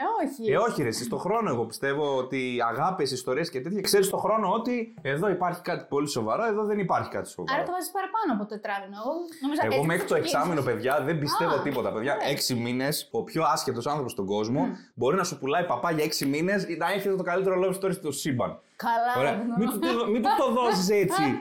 Έλα, 0.00 0.10
ρε, 0.20 0.26
όχι. 0.28 0.52
Ε, 0.52 0.56
όχι, 0.56 0.82
ρε, 0.82 0.88
εσύ 0.88 1.04
στον 1.04 1.18
χρόνο 1.18 1.50
εγώ 1.50 1.64
πιστεύω 1.64 2.16
ότι 2.16 2.56
αγάπη, 2.70 3.02
ιστορίες 3.02 3.50
και 3.50 3.60
τέτοια 3.60 3.80
ξέρεις 3.80 4.06
στον 4.06 4.18
χρόνο 4.20 4.52
ότι 4.52 4.94
εδώ 5.02 5.28
υπάρχει 5.30 5.60
κάτι 5.62 5.84
πολύ 5.88 6.08
σοβαρό, 6.08 6.44
εδώ 6.44 6.64
δεν 6.64 6.78
υπάρχει 6.78 7.10
κάτι 7.10 7.28
σοβαρό. 7.28 7.54
Άρα 7.56 7.66
το 7.66 7.72
βάζεις 7.72 7.90
παραπάνω 7.90 8.32
από 8.36 8.44
τετράμινο. 8.46 8.96
Εγώ, 9.04 9.12
νόμιζα 9.42 9.62
Εγώ 9.64 9.74
έτσι 9.74 9.86
μέχρι 9.86 10.06
το 10.06 10.14
ξεκίνησες. 10.14 10.34
εξάμεινο, 10.38 10.62
παιδιά, 10.68 11.02
δεν 11.04 11.18
πιστεύω 11.18 11.54
Α, 11.54 11.62
τίποτα. 11.62 11.92
Παιδιά, 11.92 12.14
ωραία. 12.14 12.28
έξι 12.28 12.54
μήνες, 12.54 13.08
ο 13.12 13.22
πιο 13.24 13.42
άσχετος 13.54 13.86
άνθρωπος 13.86 14.12
στον 14.12 14.26
κόσμο 14.26 14.68
μπορεί 14.94 15.16
να 15.16 15.24
σου 15.24 15.38
πουλάει 15.38 15.64
παπά 15.64 15.90
για 15.90 16.04
έξι 16.04 16.26
μήνες 16.26 16.66
να 16.78 16.92
έχετε 16.92 17.16
το 17.16 17.22
καλύτερο 17.22 17.54
love 17.64 17.74
story 17.84 17.92
στο 17.92 18.12
σύμπαν. 18.12 18.58
Καλά. 18.76 19.12
Ωραία. 19.18 19.30
ρε, 19.32 19.38
Μην 19.58 19.68
του 19.70 19.78
το- 19.78 20.06
μην 20.10 20.22
του 20.22 20.28
το 20.38 20.52
δώσεις 20.52 20.88
έτσι. 20.90 21.22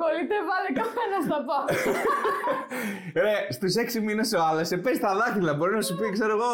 Κολλείται, 0.00 0.36
βάλε 0.48 0.70
καφέ 0.80 1.04
να 1.12 1.18
στα 1.26 1.38
πω. 1.48 1.56
Ρε, 3.24 3.36
στους 3.56 3.74
έξι 3.82 3.98
μήνες 4.06 4.28
ο 4.38 4.40
άλλο 4.48 4.62
σε 4.70 4.76
πέσει 4.84 5.00
τα 5.06 5.12
δάχτυλα. 5.20 5.52
Μπορεί 5.58 5.72
να 5.80 5.84
σου 5.88 5.94
πει, 5.98 6.06
ξέρω 6.16 6.32
εγώ, 6.38 6.50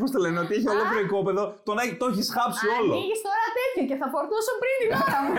πώς 0.00 0.08
το 0.14 0.18
λένε, 0.24 0.38
ότι 0.44 0.52
έχει 0.58 0.68
ολόκληρο 0.74 1.00
οικόπεδο. 1.06 1.42
Τον 1.68 1.76
έχει- 1.82 1.96
το 2.02 2.06
έχεις 2.12 2.26
χάψει 2.36 2.64
όλο. 2.78 2.92
Ανοίγεις 2.94 3.20
τώρα 3.28 3.44
τέτοιο 3.58 3.82
και 3.90 3.96
θα 4.02 4.06
φορτώσω 4.14 4.52
πριν 4.62 4.74
την 4.80 4.90
ώρα 5.04 5.18
μου. 5.24 5.32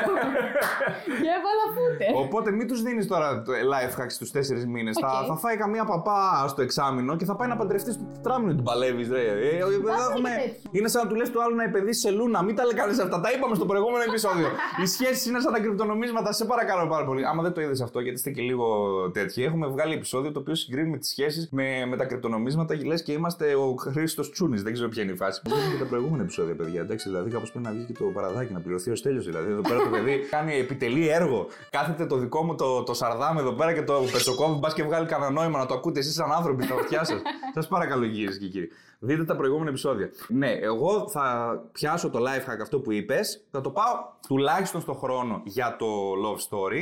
και 1.23 1.29
έβαλα 1.37 1.65
φούτες. 1.75 2.11
Οπότε 2.23 2.47
μην 2.57 2.65
τους 2.69 2.79
δίνεις 2.85 3.05
τώρα 3.13 3.27
το 3.45 3.51
life 3.73 3.93
hack 3.99 4.09
στου 4.17 4.25
τέσσερις 4.35 4.65
μήνες. 4.73 4.93
Θα, 5.03 5.11
Οκ. 5.21 5.25
θα 5.31 5.35
φάει 5.43 5.55
καμία 5.63 5.85
παπά 5.93 6.19
στο 6.51 6.61
εξάμεινο 6.67 7.11
και 7.19 7.25
θα 7.29 7.35
πάει 7.39 7.47
να 7.53 7.55
παντρευτείς 7.61 7.93
στο 7.97 8.05
τετράμινο 8.15 8.51
την 8.57 8.63
παλεύεις, 8.69 9.07
ρε. 9.15 9.21
Ε, 9.21 9.33
ε, 9.49 9.57
εδώ 9.57 9.91
έχουμε... 10.07 10.29
και 10.29 10.35
τέτοιο. 10.41 10.69
Είναι 10.77 10.87
σαν 10.93 10.99
να 11.03 11.07
του 11.09 11.15
λες 11.19 11.29
του 11.31 11.39
άλλου 11.43 11.55
να 11.55 11.63
επενδύσει 11.69 11.99
σε 12.05 12.09
λούνα. 12.17 12.39
Μην 12.47 12.55
τα 12.57 12.63
λέει 12.67 12.73
κανείς 12.81 12.99
αυτά. 13.05 13.17
Τα 13.25 13.29
είπαμε 13.35 13.55
στο 13.55 13.65
προηγούμενο 13.71 14.03
επεισόδιο. 14.09 14.47
Οι 14.81 14.85
σχέσεις 14.85 15.25
είναι 15.25 15.39
σαν 15.39 15.51
τα 15.53 15.59
κρυπτονομίσματα. 15.59 16.31
Σε 16.31 16.45
παρακαλώ 16.45 16.87
πάρα 16.87 17.05
πολύ. 17.05 17.25
Άμα 17.35 17.43
δεν 17.43 17.53
το 17.53 17.61
είδες 17.61 17.81
αυτό, 17.81 17.99
γιατί 17.99 18.17
είστε 18.17 18.31
και 18.31 18.41
λίγο 18.41 18.65
τέτοιοι, 19.11 19.43
έχουμε 19.43 19.67
βγάλει 19.67 19.93
επεισόδιο 19.93 20.31
το 20.31 20.39
οποίο 20.39 20.55
συγκρίνουμε 20.55 20.97
τις 20.97 21.09
σχέσεις 21.09 21.49
με, 21.51 21.85
με 21.85 21.97
τα 21.97 22.05
κρυπτονομίσματα. 22.05 22.75
Λες 22.85 23.03
και 23.03 23.11
είμαστε 23.11 23.55
ο 23.55 23.75
Χρήστος 23.79 24.31
Τσούνης. 24.31 24.63
Δεν 24.63 24.73
ξέρω 24.73 24.89
ποια 24.89 25.03
είναι 25.03 25.11
η 25.11 25.15
φάση. 25.15 25.41
Που 25.41 25.49
και 25.49 25.79
τα 25.79 25.85
προηγούμενα 25.85 26.23
επεισόδια, 26.23 26.55
παιδιά. 26.55 26.81
Εντάξει, 26.81 27.09
δηλαδή 27.09 27.29
κάπως 27.29 27.51
πρέπει 27.51 27.65
να 27.65 27.71
βγει 27.71 27.83
και 27.83 27.93
το 27.93 28.03
παραδάκι 28.05 28.53
να 28.53 28.59
πληρωθεί 28.59 28.91
ω 28.91 28.93
τέλειο. 29.01 29.21
Δηλαδή 29.21 29.51
εδώ 29.51 29.61
πέρα 29.61 29.79
το 29.79 29.89
παιδί 29.89 30.19
κάνει 30.35 30.55
επιτελεί 30.55 31.07
έργο. 31.07 31.47
Κάθεται 31.69 32.05
το 32.05 32.17
δικό 32.17 32.43
μου 32.43 32.55
το, 32.55 32.83
το 32.83 32.93
σαρδάμ 32.93 33.37
εδώ 33.37 33.51
πέρα 33.51 33.73
και 33.73 33.83
το 33.83 34.01
πετσοκόβει. 34.11 34.59
Μπας 34.59 34.73
και 34.73 34.83
βγάλει 34.83 35.05
κανένα 35.05 35.31
νόημα 35.31 35.59
να 35.59 35.65
το 35.65 35.73
ακούτε 35.73 35.99
εσείς 35.99 36.13
σαν 36.13 36.31
άνθρωποι 36.31 36.63
στα 36.63 36.73
αυτιά 36.75 37.03
σας. 37.03 37.21
Σας 37.55 37.67
παρακαλώ, 37.67 38.05
κυρίες 38.05 38.37
και 38.37 38.47
κύριοι. 38.47 38.69
Δείτε 38.99 39.23
τα 39.23 39.35
προηγούμενα 39.35 39.69
επεισόδια. 39.69 40.09
Ναι, 40.27 40.51
εγώ 40.51 41.09
θα 41.09 41.57
πιάσω 41.71 42.09
το 42.09 42.19
life 42.19 42.51
hack 42.51 42.59
αυτό 42.61 42.79
που 42.79 42.91
είπες, 42.91 43.43
θα 43.51 43.61
το 43.61 43.69
πάω 43.69 43.93
τουλάχιστον 44.27 44.81
στο 44.81 44.93
χρόνο 44.93 45.41
για 45.43 45.75
το 45.79 45.85
love 46.25 46.37
story. 46.49 46.81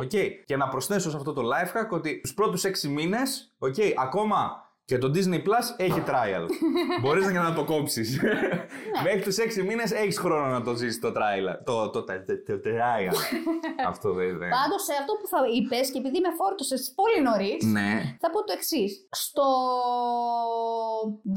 OK. 0.00 0.02
OK. 0.02 0.44
Και 0.44 0.56
να 0.56 0.68
προσθέσω 0.68 1.10
σε 1.10 1.16
αυτό 1.16 1.32
το 1.32 1.42
life 1.42 1.80
hack 1.80 1.88
ότι 1.90 2.20
τους 2.20 2.34
πρώτους 2.34 2.64
6 2.64 2.88
μήνες, 2.88 3.54
οκ, 3.58 3.74
ακόμα 3.96 4.69
Και 4.90 4.98
το 4.98 5.10
Disney 5.14 5.40
Plus 5.46 5.66
έχει 5.76 6.02
trial. 6.06 6.44
Μπορείς 7.02 7.26
να, 7.32 7.42
να 7.42 7.54
το 7.54 7.64
κόψεις. 7.64 8.20
Μέχρι 9.04 9.20
τους 9.20 9.36
6 9.38 9.64
μήνες 9.68 9.90
έχεις 9.92 10.18
χρόνο 10.18 10.46
να 10.46 10.62
το 10.62 10.74
ζήσεις 10.74 11.00
το 11.00 11.08
trial. 11.08 11.46
Το, 11.64 11.90
το, 11.90 12.04
το, 12.04 12.12
το, 12.46 12.58
το 12.60 12.68
trial. 12.68 13.14
αυτό 13.92 14.12
δεν 14.12 14.28
είναι. 14.28 14.48
Πάντως, 14.58 14.82
σε 14.88 14.92
αυτό 15.00 15.12
που 15.20 15.26
θα 15.32 15.38
είπες, 15.56 15.90
και 15.92 15.98
επειδή 15.98 16.18
με 16.26 16.30
φόρτωσες 16.40 16.82
πολύ 17.00 17.18
νωρίς, 17.28 17.62
Ναι. 17.76 17.90
θα 18.22 18.28
πω 18.30 18.38
το 18.44 18.52
εξής. 18.58 18.90
Στο 19.24 19.46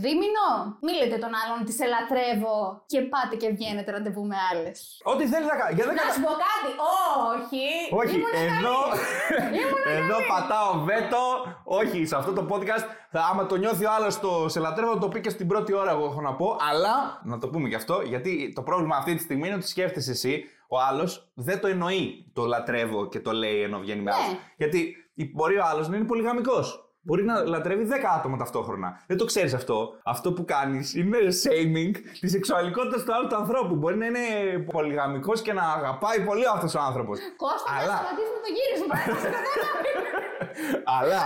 δίμηνο, 0.04 0.48
μη 0.86 0.92
λέτε 1.00 1.18
τον 1.26 1.34
άλλον 1.42 1.58
ότι 1.64 1.74
σε 1.80 1.86
λατρεύω 1.94 2.58
και 2.92 3.00
πάτε 3.14 3.36
και 3.42 3.50
βγαίνετε 3.58 3.90
ραντεβού 3.96 4.24
με 4.32 4.38
άλλες. 4.50 4.78
Ό,τι 5.14 5.24
θέλεις 5.32 5.48
να 5.52 5.56
κάνει. 5.62 5.74
Για 5.78 5.86
δεν 5.90 5.96
Να 6.00 6.06
σου 6.16 6.22
πω 6.28 6.34
κάτι. 6.48 6.72
Όχι. 7.34 7.66
Όχι, 8.02 8.16
Ήμουνα 8.18 8.40
εδώ, 8.48 8.76
καλή. 8.90 9.58
Ήμουνα 9.62 9.90
εδώ 10.00 10.18
καλή. 10.20 10.30
πατάω 10.32 10.72
βέτο. 10.90 11.22
Όχι, 11.82 12.00
σε 12.10 12.16
αυτό 12.20 12.32
το 12.40 12.44
podcast, 12.52 12.86
θα, 13.16 13.22
άμα 13.32 13.46
το 13.46 13.56
νιώθει 13.56 13.86
ο 13.86 13.90
άλλος 13.98 14.20
το 14.20 14.50
σε 14.50 14.60
λατρεύω, 14.60 14.94
θα 14.94 15.00
το 15.00 15.08
πει 15.08 15.22
και 15.22 15.30
στην 15.30 15.48
πρώτη 15.48 15.74
ώρα, 15.74 15.92
εγώ 15.92 16.06
έχω 16.06 16.22
να 16.22 16.34
πω. 16.34 16.58
Αλλά, 16.70 17.22
να 17.24 17.38
το 17.38 17.48
πούμε 17.48 17.70
και 17.70 17.76
αυτό, 17.76 18.02
γιατί 18.02 18.52
το 18.56 18.62
πρόβλημα 18.62 18.96
αυτή 18.96 19.16
τη 19.16 19.22
στιγμή 19.22 19.48
είναι 19.48 19.56
ότι 19.56 19.68
σκέφτεσαι 19.68 20.12
εσύ, 20.12 20.44
ο 20.68 20.80
άλλος 20.80 21.32
δεν 21.34 21.60
το 21.60 21.68
εννοεί 21.68 22.32
το 22.34 22.46
λατρεύω 22.46 23.08
και 23.08 23.20
το 23.20 23.32
λέει 23.32 23.62
ενώ 23.62 23.80
βγαίνει 23.80 24.02
με 24.02 24.12
Ναι. 24.12 24.18
άλλους. 24.18 24.38
Γιατί 24.58 24.96
μπορεί 25.34 25.58
ο 25.58 25.64
άλλος 25.66 25.88
να 25.90 25.96
είναι 25.96 26.06
πολυγαμικό. 26.06 26.60
Μπορεί 27.06 27.24
να 27.24 27.44
λατρεύει 27.44 27.88
10 27.90 27.94
άτομα 28.18 28.38
ταυτόχρονα. 28.38 29.02
Δεν 29.08 29.18
το 29.18 29.26
ξέρεις 29.26 29.54
αυτό. 29.54 29.94
Αυτό 30.04 30.34
που 30.34 30.46
κάνεις 30.46 30.94
είναι 30.96 31.18
shaming 31.44 31.92
τη 32.20 32.30
σεξουαλικότητα 32.30 33.04
του 33.04 33.14
άλλου 33.14 33.28
του 33.28 33.36
ανθρώπου. 33.36 33.76
Μπορεί 33.76 33.98
να 33.98 34.06
είναι 34.06 34.20
πολυγαμικός 34.72 35.42
και 35.42 35.54
να 35.54 35.62
αγαπάει 35.64 36.20
πολύ 36.26 36.44
αυτός 36.54 36.76
ο 36.76 36.80
άνθρωπος. 36.80 37.20
Κώστα, 37.38 37.72
θα 37.72 37.82
Αλλά- 37.82 37.96
σταματήσουμε 37.96 38.40
το 38.44 38.50
γύρισμα. 38.58 38.96
Αλλά 41.00 41.22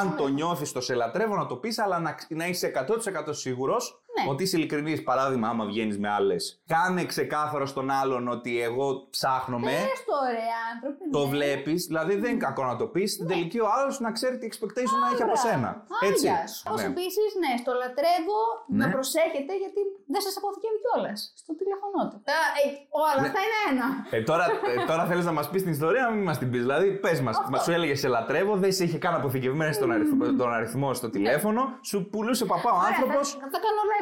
αν 0.00 0.16
το 0.16 0.28
νιώθεις 0.28 0.72
το 0.72 0.80
σε 0.80 0.94
λατρεύω 0.94 1.36
να 1.36 1.46
το 1.46 1.56
πεις, 1.56 1.78
αλλά 1.78 1.98
να, 1.98 2.14
να 2.28 2.46
είσαι 2.46 2.72
100% 2.88 2.94
σίγουρος 3.30 4.01
Ναι. 4.16 4.30
ότι 4.30 4.42
είσαι 4.42 4.56
ειλικρινής. 4.56 5.02
Παράδειγμα, 5.02 5.48
άμα 5.48 5.64
βγαίνεις 5.64 5.98
με 5.98 6.08
άλλες, 6.18 6.62
κάνε 6.66 7.04
ξεκάθαρο 7.04 7.66
στον 7.66 7.90
άλλον 7.90 8.28
ότι 8.28 8.60
εγώ 8.68 8.86
ψάχνομαι. 9.10 9.70
Πες 9.70 10.00
το 10.10 10.16
ρε 10.36 10.46
άνθρωποι. 10.72 11.04
Το 11.16 11.22
ναι. 11.24 11.30
βλέπεις, 11.34 11.80
δηλαδή 11.90 12.14
δεν 12.22 12.30
είναι 12.30 12.44
κακό 12.48 12.64
να 12.64 12.76
το 12.76 12.86
πεις. 12.86 13.12
Στην 13.12 13.26
τελική 13.26 13.58
ο 13.66 13.68
άλλος 13.76 14.00
να 14.00 14.10
ξέρει 14.12 14.34
τι 14.38 14.46
expectation 14.50 14.96
να 15.04 15.08
έχει 15.12 15.22
από 15.28 15.36
σένα. 15.46 15.70
Έτσι. 16.08 16.26
Όπω 16.68 16.76
Ναι. 16.80 16.86
επίσης, 16.92 17.30
ναι, 17.42 17.52
στο 17.62 17.72
λατρεύω 17.82 18.40
να 18.80 18.86
Ναι. 18.86 18.92
προσέχετε 18.96 19.52
γιατί 19.62 19.80
δεν 20.14 20.20
σας 20.26 20.34
αποθηκεύει 20.40 20.78
κιόλας 20.84 21.18
στο 21.42 21.52
τηλέφωνό 21.60 22.00
του. 22.10 22.16
Α, 22.36 22.40
ε, 22.60 22.64
όλα 23.04 23.20
Ναι. 23.20 23.26
αυτά 23.28 23.40
είναι 23.46 23.58
ένα. 23.70 23.86
Ε, 24.16 24.18
τώρα 24.30 24.44
ε, 24.70 24.74
τώρα 24.90 25.02
θέλεις 25.10 25.24
να 25.30 25.34
μας 25.38 25.46
πεις 25.50 25.62
την 25.66 25.72
ιστορία, 25.78 26.04
μην 26.14 26.22
μας 26.28 26.36
την 26.40 26.48
πεις. 26.50 26.60
Δηλαδή, 26.66 26.88
πες 27.04 27.18
μας, 27.26 27.36
μας 27.52 27.60
σου 27.64 27.72
έλεγε 27.76 27.94
σε 28.02 28.08
λατρεύω, 28.14 28.52
δεν 28.64 28.72
σε 28.76 28.82
είχε 28.86 28.98
καν 29.04 29.14
αποθηκευμένη 29.20 29.72
στον 29.78 29.88
αριθμό, 29.94 30.24
τον 30.42 30.50
αριθμό 30.56 30.88
στο 31.00 31.08
τηλέφωνο, 31.14 31.62
σου 31.90 31.98
πουλούσε 32.12 32.44
παπά 32.52 32.70
ο 32.72 32.76
Ωραία, 32.76 32.88
άνθρωπος. 32.90 33.26
Θα, 33.42 33.48
θα 33.54 33.58
κάνω 33.66 33.82
rap. 33.90 34.00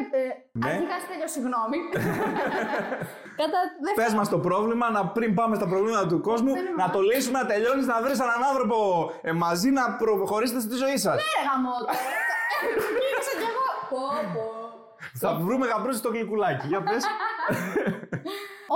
Ναι. 0.51 0.69
Αρχικά 0.69 0.95
σε 1.01 1.07
τελειώ, 1.11 1.27
συγγνώμη. 1.35 1.77
Κατά 3.41 3.59
Πες 3.83 3.93
δεύτερον. 3.95 4.15
μας 4.19 4.29
το 4.29 4.39
πρόβλημα, 4.47 4.85
να 4.97 5.01
πριν 5.15 5.33
πάμε 5.39 5.55
στα 5.55 5.67
προβλήματα 5.67 6.07
του 6.07 6.21
κόσμου, 6.21 6.53
Δεν 6.53 6.65
είμαι 6.65 6.83
να 6.83 6.89
το 6.89 6.99
λύσουμε, 7.09 7.37
να 7.41 7.45
τελειώνεις, 7.45 7.85
να 7.85 8.01
βρεις 8.03 8.19
έναν 8.19 8.43
άνθρωπο 8.51 8.77
ε, 9.21 9.31
μαζί 9.31 9.69
να 9.69 9.83
προχωρήσετε 10.01 10.59
στη 10.59 10.75
ζωή 10.83 10.97
σας. 11.05 11.15
Ναι, 11.21 11.29
ρε 11.37 11.43
γαμό 11.49 11.75
το. 11.79 11.85
Κλείνησα 12.97 13.33
κι 13.41 13.47
εγώ. 13.51 13.67
Πω, 13.91 14.01
πω. 14.33 14.45
Θα 15.23 15.29
βρούμε 15.45 15.65
γαμπρούσει 15.67 15.97
στο 15.97 16.09
γλυκουλάκι. 16.09 16.67
Για 16.67 16.81
πες. 16.83 17.03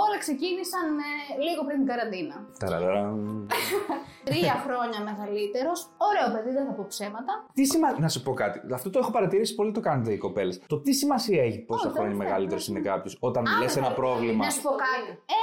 Όλα 0.04 0.16
ξεκίνησαν 0.24 0.86
ε, 1.10 1.10
λίγο 1.46 1.60
πριν 1.66 1.76
την 1.80 1.88
καραντίνα. 1.92 2.36
Τρία 4.28 4.54
χρόνια 4.64 4.98
μεγαλύτερος. 5.10 5.78
Ωραίο 6.08 6.26
παιδί, 6.34 6.50
δεν 6.58 6.64
θα 6.68 6.72
πω 6.78 6.84
ψέματα. 6.88 7.32
Τι 7.56 7.64
σημασία. 7.64 7.98
Να 8.04 8.08
σου 8.08 8.20
πω 8.26 8.32
κάτι. 8.42 8.56
Αυτό 8.78 8.88
το 8.90 8.98
έχω 9.02 9.10
παρατηρήσει 9.10 9.54
πολύ 9.54 9.72
το 9.72 9.80
κάνετε 9.88 10.10
οι 10.12 10.18
κοπέλες. 10.26 10.54
Το 10.66 10.76
τι 10.84 10.92
σημασία 11.02 11.42
έχει 11.48 11.58
πόσα 11.70 11.86
Όχι, 11.86 11.94
χρόνια 11.96 12.16
δεν 12.16 12.24
μεγαλύτερος 12.26 12.64
θέλω. 12.64 12.78
είναι 12.78 12.88
κάποιος 12.88 13.16
όταν 13.20 13.42
Α, 13.46 13.50
λες 13.60 13.74
δεν 13.74 13.82
ένα 13.84 13.92
θέλω. 13.92 14.00
πρόβλημα; 14.02 14.44
Να 14.44 14.50
σου 14.50 14.62
πω 14.66 14.70
κάτι. 14.86 15.10
Ε, 15.38 15.42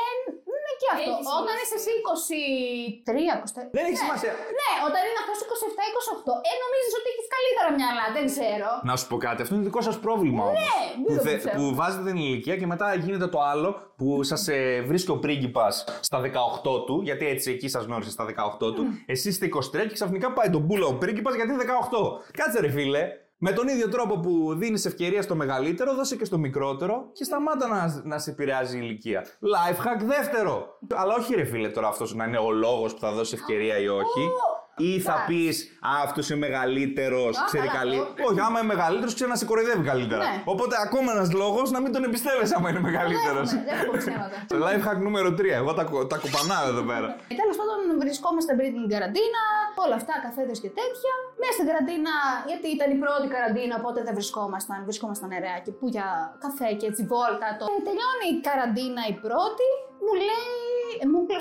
ναι 0.52 0.52
και 0.83 0.91
αυτό. 0.95 1.11
Έχεις 1.13 1.27
Όταν 1.39 1.53
σημασία. 1.55 1.63
είσαι 1.63 1.77
εσύ 1.81 1.91
23, 2.07 3.33
24. 3.39 3.75
Δεν 3.77 3.83
έχει 3.89 3.97
ναι. 3.97 4.03
σημασία. 4.05 4.33
Ναι, 4.59 4.71
όταν 4.87 5.01
είναι 5.07 5.19
αυτός 5.23 5.37
27-28, 5.47 6.33
ε, 6.49 6.51
νομίζεις 6.63 6.93
ότι 6.99 7.07
έχεις 7.13 7.27
καλύτερα 7.35 7.69
μυαλά. 7.77 8.05
Δεν 8.15 8.23
ξέρω. 8.31 8.69
Να 8.89 8.93
σου 8.99 9.05
πω 9.11 9.15
κάτι, 9.27 9.39
αυτό 9.45 9.53
είναι 9.55 9.65
δικό 9.69 9.81
σας 9.87 9.95
πρόβλημα 10.05 10.41
όμως. 10.49 10.59
Ναι, 10.67 10.79
μην 11.01 11.05
που, 11.07 11.13
το 11.19 11.23
θε- 11.25 11.35
πιστεύω. 11.37 11.55
που 11.59 11.65
βάζετε 11.79 12.03
την 12.09 12.17
ηλικία 12.27 12.55
και 12.59 12.67
μετά 12.73 12.87
γίνεται 13.05 13.27
το 13.35 13.39
άλλο 13.51 13.69
που 13.99 14.07
σας 14.31 14.41
ε, 14.55 14.83
βρίσκει 14.89 15.11
ο 15.15 15.17
πρίγκιπας 15.23 15.73
στα 16.07 16.17
18 16.21 16.85
του, 16.87 16.95
γιατί 17.07 17.23
έτσι 17.33 17.47
εκεί 17.55 17.67
σας 17.75 17.83
γνώρισε 17.87 18.11
στα 18.17 18.23
18 18.25 18.73
του. 18.75 18.83
Εσύ 19.05 19.25
είστε 19.29 19.45
23 19.45 19.87
και 19.87 19.93
ξαφνικά 19.99 20.27
πάει 20.37 20.49
τον 20.49 20.61
μπούλα 20.61 20.85
ο 20.85 20.93
πρίγκιπας 21.01 21.33
γιατί 21.35 21.51
είναι 21.53 21.63
18. 21.63 21.97
Κάτσε 22.39 22.59
ρε 22.59 22.69
φίλε. 22.69 23.03
Με 23.45 23.51
τον 23.51 23.67
ίδιο 23.67 23.89
τρόπο 23.89 24.19
που 24.19 24.53
δίνεις 24.55 24.85
ευκαιρία 24.85 25.21
στο 25.21 25.35
μεγαλύτερο, 25.35 25.95
δώσε 25.95 26.15
και 26.15 26.25
στο 26.25 26.37
μικρότερο 26.37 27.09
και 27.13 27.23
σταμάτα 27.23 27.67
να, 27.67 28.01
να 28.03 28.19
σε 28.19 28.29
επηρεάζει 28.29 28.77
η 28.77 28.79
ηλικία. 28.83 29.25
Life 29.25 29.79
hack 29.85 30.03
δεύτερο. 30.03 30.77
Αλλά 30.93 31.13
όχι 31.15 31.35
ρε 31.35 31.43
φίλε 31.43 31.69
τώρα 31.69 31.87
αυτός 31.87 32.15
να 32.15 32.25
είναι 32.25 32.37
ο 32.37 32.51
λόγος 32.51 32.93
που 32.93 32.99
θα 32.99 33.11
δώσει 33.11 33.35
ευκαιρία 33.39 33.77
ή 33.77 33.87
όχι. 33.87 34.29
Ή 34.77 34.91
θα 35.07 35.11
εντάξει. 35.13 35.27
πεις 35.29 35.55
Α, 35.89 35.91
αυτός 36.07 36.25
είναι 36.29 36.39
μεγαλύτερος, 36.47 37.33
ξέρει 37.49 37.67
καλά, 37.67 37.79
καλή. 37.79 37.97
αυτό. 37.99 38.23
Όχι, 38.29 38.39
άμα 38.47 38.57
είναι 38.59 38.71
μεγαλύτερος, 38.75 39.13
ξέρει 39.17 39.29
να 39.35 39.39
σε 39.41 39.45
κοροϊδεύει 39.49 39.83
καλύτερα. 39.91 40.23
Ναι. 40.27 40.35
Οπότε 40.53 40.73
ακόμα 40.85 41.09
ένας 41.15 41.29
λόγος 41.41 41.67
να 41.75 41.79
μην 41.83 41.91
τον 41.95 42.01
εμπιστεύεσαι 42.07 42.53
άμα 42.57 42.67
είναι 42.71 42.83
μεγαλύτερος. 42.89 43.47
Δεν 43.49 43.59
έχουμε, 43.59 43.69
δεν 43.69 43.75
έχουμε 43.81 43.97
ψέματα. 44.03 44.35
Life 44.65 44.83
hack 44.87 44.99
νούμερο 45.07 45.29
3. 45.29 45.43
Εγώ 45.61 45.71
τα, 45.79 45.83
κο- 45.91 46.05
τα 46.11 46.17
κουπανάω 46.23 46.65
εδώ 46.73 46.83
πέρα. 46.91 47.07
Τέλος 47.41 47.55
πάντων, 47.59 47.77
βρισκόμαστε 48.03 48.51
πριν 48.59 48.69
την 48.77 48.85
καραντίνα, 48.93 49.41
όλα 49.85 49.95
αυτά, 50.01 50.13
καφέδες 50.25 50.57
και 50.63 50.71
τέτοια. 50.79 51.13
Μέσα 51.41 51.53
στην 51.57 51.67
καραντίνα, 51.69 52.13
γιατί 52.49 52.67
ήταν 52.77 52.87
η 52.95 52.97
πρώτη 53.03 53.25
καραντίνα, 53.35 53.73
οπότε 53.81 53.99
δεν 54.07 54.13
βρισκόμασταν. 54.19 54.77
Βρισκόμασταν 54.89 55.27
νεράκι 55.33 55.71
που 55.77 55.85
για 55.95 56.07
καφέ 56.45 56.69
και 56.79 56.85
έτσι 56.91 57.01
βόλτα. 57.11 57.47
Το... 57.59 57.63
Ε, 57.71 57.73
τελειώνει 57.87 58.25
η 58.35 58.37
καραντίνα 58.47 59.01
η 59.13 59.15
πρώτη, 59.25 59.67
μου 60.05 60.13
λέει. 60.23 60.42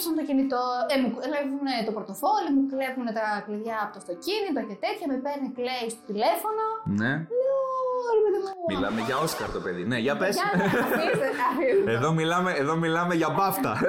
Ε, 0.02 0.08
μου 0.08 0.14
κλέψαν 0.14 0.14
το 0.18 0.24
κινητό, 0.28 0.62
ε, 0.92 0.96
μου 1.02 1.10
κλέβουν 1.20 1.66
το 1.86 1.92
πορτοφόλι, 1.96 2.48
μου 2.56 2.64
κλέβουν 2.70 3.06
τα 3.18 3.26
κλειδιά 3.46 3.78
από 3.84 3.90
το 3.94 3.98
αυτοκίνητο 4.02 4.60
και 4.68 4.76
τέτοια. 4.84 5.06
Με 5.10 5.16
παίρνει, 5.24 5.48
κλαίει 5.58 5.88
στο 5.94 6.02
τηλέφωνο. 6.10 6.64
Ναι. 7.00 7.12
Λέω, 7.12 7.20
ρε 7.20 7.30
παιδί 7.32 7.68
μου. 7.68 7.71
Μιλάμε 8.70 9.00
για 9.08 9.16
Όσκαρ 9.24 9.48
το 9.56 9.60
παιδί. 9.64 9.84
Ναι, 9.90 9.98
για 10.06 10.14
πες. 10.20 10.34
Για 10.36 10.50
να 10.58 10.64
αφήστε, 10.64 11.28
αφήστε. 11.50 11.92
Εδώ 11.96 12.10
μιλάμε, 12.12 12.50
εδώ 12.62 12.74
μιλάμε 12.84 13.14
για 13.14 13.30
μπάφτα. 13.36 13.72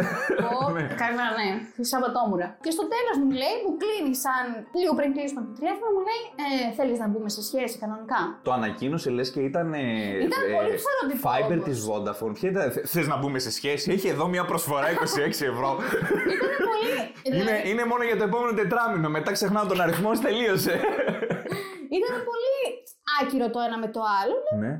Ναι. 0.75 0.85
Καλά, 1.05 1.27
ναι. 1.39 1.49
Σαββατόμουρα. 1.91 2.47
Και 2.65 2.71
στο 2.77 2.83
τέλος 2.93 3.15
μου 3.21 3.29
λέει, 3.41 3.55
μου 3.63 3.71
κλείνει 3.81 4.13
σαν. 4.25 4.45
λίγο 4.81 4.91
πριν 4.99 5.09
κλείσουμε 5.15 5.41
το 5.47 5.51
τηλέφωνο, 5.59 5.89
μου 5.95 6.01
λέει, 6.09 6.21
ε, 6.45 6.73
Θέλεις 6.77 6.97
να 7.03 7.07
μπούμε 7.11 7.29
σε 7.37 7.41
σχέση 7.49 7.73
κανονικά; 7.83 8.19
Το 8.47 8.51
ανακοίνωσε 8.57 9.09
λες 9.17 9.29
και 9.33 9.41
ήταν. 9.49 9.67
ε, 9.73 9.79
Ήταν 10.27 10.41
πολύ 10.55 10.71
ψαροτυπικό 10.81 11.25
Fiber 11.29 11.55
όμως. 11.57 11.65
της 11.67 11.77
Vodafone. 11.89 12.33
Ποια 12.37 12.49
ήταν. 12.53 12.65
Θε 12.91 13.01
να 13.13 13.17
μπούμε 13.19 13.39
σε 13.47 13.51
σχέση; 13.57 13.85
Έχει 13.95 14.07
εδώ 14.15 14.25
μια 14.33 14.43
προσφορά 14.51 14.87
26 14.91 15.45
ευρώ. 15.53 15.71
Ήταν 16.35 16.51
πολύ. 16.69 16.93
είναι, 17.27 17.37
δηλαδή, 17.43 17.69
είναι 17.69 17.83
μόνο 17.91 18.03
για 18.09 18.17
το 18.19 18.23
επόμενο 18.29 18.51
τετράμινο. 18.61 19.07
Μετά 19.17 19.31
ξεχνάω 19.37 19.65
τον 19.71 19.79
αριθμό, 19.81 20.11
τελείωσε. 20.25 20.75
Ήταν 21.99 22.15
πολύ 22.29 22.55
άκυρο 23.19 23.47
το 23.55 23.59
ένα 23.67 23.77
με 23.83 23.87
το 23.95 24.01
άλλο. 24.19 24.35
Λέω, 24.49 24.59
ναι. 24.63 24.73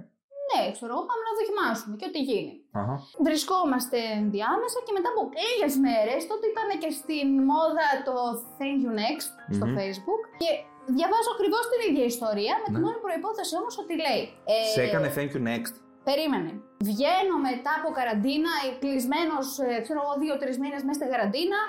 Ναι, 0.50 0.62
ξέρω 0.76 0.92
εγώ, 0.96 1.04
πάμε 1.10 1.22
να 1.30 1.34
δοκιμάσουμε 1.40 1.94
και 2.00 2.08
ό,τι 2.10 2.20
γίνει. 2.30 2.54
Αχα. 2.80 2.96
Βρισκόμαστε 3.28 4.00
διάμεσα 4.36 4.78
και 4.86 4.94
μετά 4.98 5.10
από 5.14 5.22
λίγες 5.44 5.74
μέρες, 5.86 6.20
τότε 6.32 6.46
ήταν 6.54 6.68
και 6.82 6.90
στην 7.00 7.28
μόδα 7.50 7.88
το 8.08 8.16
Thank 8.58 8.80
You 8.86 8.92
Next 9.02 9.26
στο 9.58 9.66
Μμμ. 9.68 9.76
Facebook. 9.78 10.22
Και 10.42 10.50
διαβάζω 10.98 11.30
ακριβώς 11.36 11.64
την 11.72 11.80
ίδια 11.88 12.06
ιστορία, 12.14 12.54
με 12.64 12.68
τη 12.74 12.78
Ναι. 12.80 12.84
μόνη 12.86 13.00
προπόθεση 13.06 13.54
όμως 13.62 13.74
ότι 13.84 13.94
λέει. 14.06 14.24
ε, 14.54 14.56
Σε 14.76 14.82
έκανε 14.88 15.08
thank 15.16 15.32
you 15.36 15.42
next. 15.52 15.74
Περίμενε. 16.10 16.52
Βγαίνω 16.90 17.36
μετά 17.50 17.72
από 17.80 17.90
καραντίνα, 18.00 18.52
κλεισμένος, 18.84 19.46
ξέρω 19.86 20.00
εγώ, 20.04 20.14
δύο-τρεις 20.24 20.56
μήνες 20.64 20.82
μέσα 20.88 20.98
στην 21.00 21.10
καραντίνα. 21.14 21.60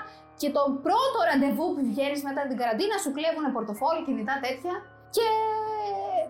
Και 0.41 0.49
το 0.57 0.63
πρώτο 0.87 1.19
ραντεβού 1.31 1.67
που 1.75 1.83
βγαίνεις 1.93 2.21
μετά 2.29 2.43
την 2.49 2.57
καραντίνα 2.61 2.97
σου 3.03 3.11
κλέβουν 3.17 3.45
πορτοφόλι, 3.57 4.01
κινητά 4.09 4.35
τέτοια. 4.47 4.75
Και 5.17 5.27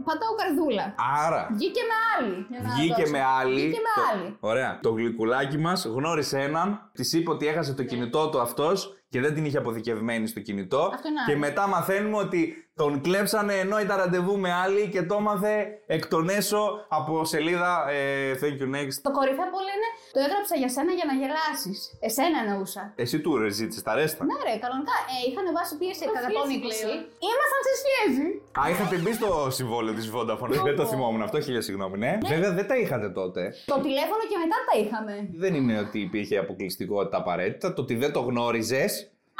πατάω 0.05 0.35
καρδούλα. 0.41 0.95
Άρα. 1.27 1.49
Βγήκε 1.53 1.81
με 1.91 1.95
άλλη. 2.17 2.47
για 2.51 2.61
να 2.63 2.75
Βγήκε 2.75 2.95
δώσω. 3.01 3.11
με 3.11 3.23
άλλη. 3.41 3.55
Βγήκε 3.61 3.79
με 3.87 4.03
Το- 4.03 4.19
άλλη. 4.19 4.37
Ωραία. 4.41 4.79
Το 4.83 4.91
γλυκουλάκι 4.91 5.59
μας 5.59 5.85
γνώρισε 5.85 6.39
έναν, 6.41 6.91
της 6.93 7.13
είπε 7.13 7.31
ότι 7.31 7.47
έχασε 7.47 7.75
το 7.75 7.85
κινητό 7.85 8.29
του 8.29 8.41
αυτός 8.41 8.95
και 9.09 9.21
δεν 9.21 9.35
την 9.35 9.45
είχε 9.45 9.59
αποθηκευμένη 9.59 10.27
στο 10.27 10.41
κινητό. 10.41 10.91
Αυτό 10.95 11.09
είναι 11.09 11.21
και 11.27 11.31
άλλο. 11.33 11.39
μετά 11.41 11.67
μαθαίνουμε 11.67 12.17
ότι 12.17 12.69
τον 12.75 13.01
κλέψανε 13.01 13.55
ενώ 13.55 13.81
ήταν 13.81 13.97
ραντεβού 13.97 14.39
με 14.39 14.53
άλλη 14.53 14.89
και 14.89 15.03
το 15.03 15.15
έμαθε 15.15 15.67
εκ 15.87 16.07
των 16.07 16.29
έσω 16.29 16.87
από 16.89 17.25
σελίδα 17.25 17.89
ε, 17.91 18.33
Thank 18.33 18.59
you 18.63 18.69
next. 18.77 18.95
Το 19.03 19.11
κορυφαίο 19.11 19.49
πολύ 19.57 19.71
είναι 19.77 19.91
το 20.15 20.19
έγραψα 20.27 20.55
για 20.63 20.71
σένα 20.75 20.93
για 20.99 21.07
να 21.11 21.15
γελάσεις. 21.21 21.79
Εσένα 22.09 22.37
εννοούσα. 22.45 22.83
Εσύ 23.05 23.17
του 23.23 23.31
ρε 23.43 23.51
ζήτησες 23.59 23.83
τα 23.89 23.93
ρέστα. 23.99 24.23
Ναι, 24.31 24.39
ρε, 24.49 24.55
κανονικά. 24.65 24.95
Ε, 25.13 25.17
είχαν 25.29 25.47
βάσει 25.59 25.73
πίεση 25.81 26.03
κατά 26.17 26.27
τον 26.27 26.35
Προφίλ, 26.37 26.59
20. 26.59 26.65
πλέον. 26.67 26.97
Ήμασταν 27.31 27.61
σε 27.69 27.75
σχέση. 27.83 28.25
Α, 28.61 28.63
είχατε 28.73 28.95
μπει 29.03 29.13
στο 29.21 29.31
συμβόλαιο 29.59 29.95
της 29.99 30.07
Vodafone. 30.15 30.51
δεν 30.69 30.77
το 30.81 30.85
θυμόμουν 30.93 31.23
αυτό, 31.27 31.37
χίλια 31.47 31.63
συγγνώμη, 31.69 31.97
ναι. 32.05 32.13
Βέβαια 32.35 32.53
δεν 32.59 32.67
τα 32.71 32.77
είχατε 32.83 33.09
τότε. 33.21 33.43
Το 33.73 33.77
τηλέφωνο 33.87 34.23
και 34.31 34.39
μετά 34.45 34.59
τα 34.69 34.75
είχαμε. 34.83 35.15
Δεν 35.45 35.53
είναι 35.59 35.75
ότι 35.85 35.99
υπήρχε 36.09 36.35
αποκλειστικότητα 36.45 37.17
απαραίτητα. 37.23 37.67
Το 37.77 37.81
ότι 37.85 37.95
δεν 38.03 38.11
το 38.17 38.21
γνώριζες, 38.29 38.93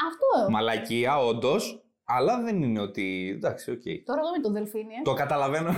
Αυτό. 0.09 0.51
μαλακία, 0.51 1.13
όντως. 1.17 1.63
Αλλά 2.07 2.41
δεν 2.41 2.61
είναι 2.63 2.79
ότι. 2.81 3.33
Εντάξει, 3.35 3.71
οκ. 3.71 3.81
Τώρα 4.05 4.19
εδώ 4.19 4.31
με 4.35 4.41
τον 4.43 4.53
Δελφίνη, 4.53 4.93
ε. 4.93 5.01
Το 5.03 5.13
καταλαβαίνω. 5.13 5.69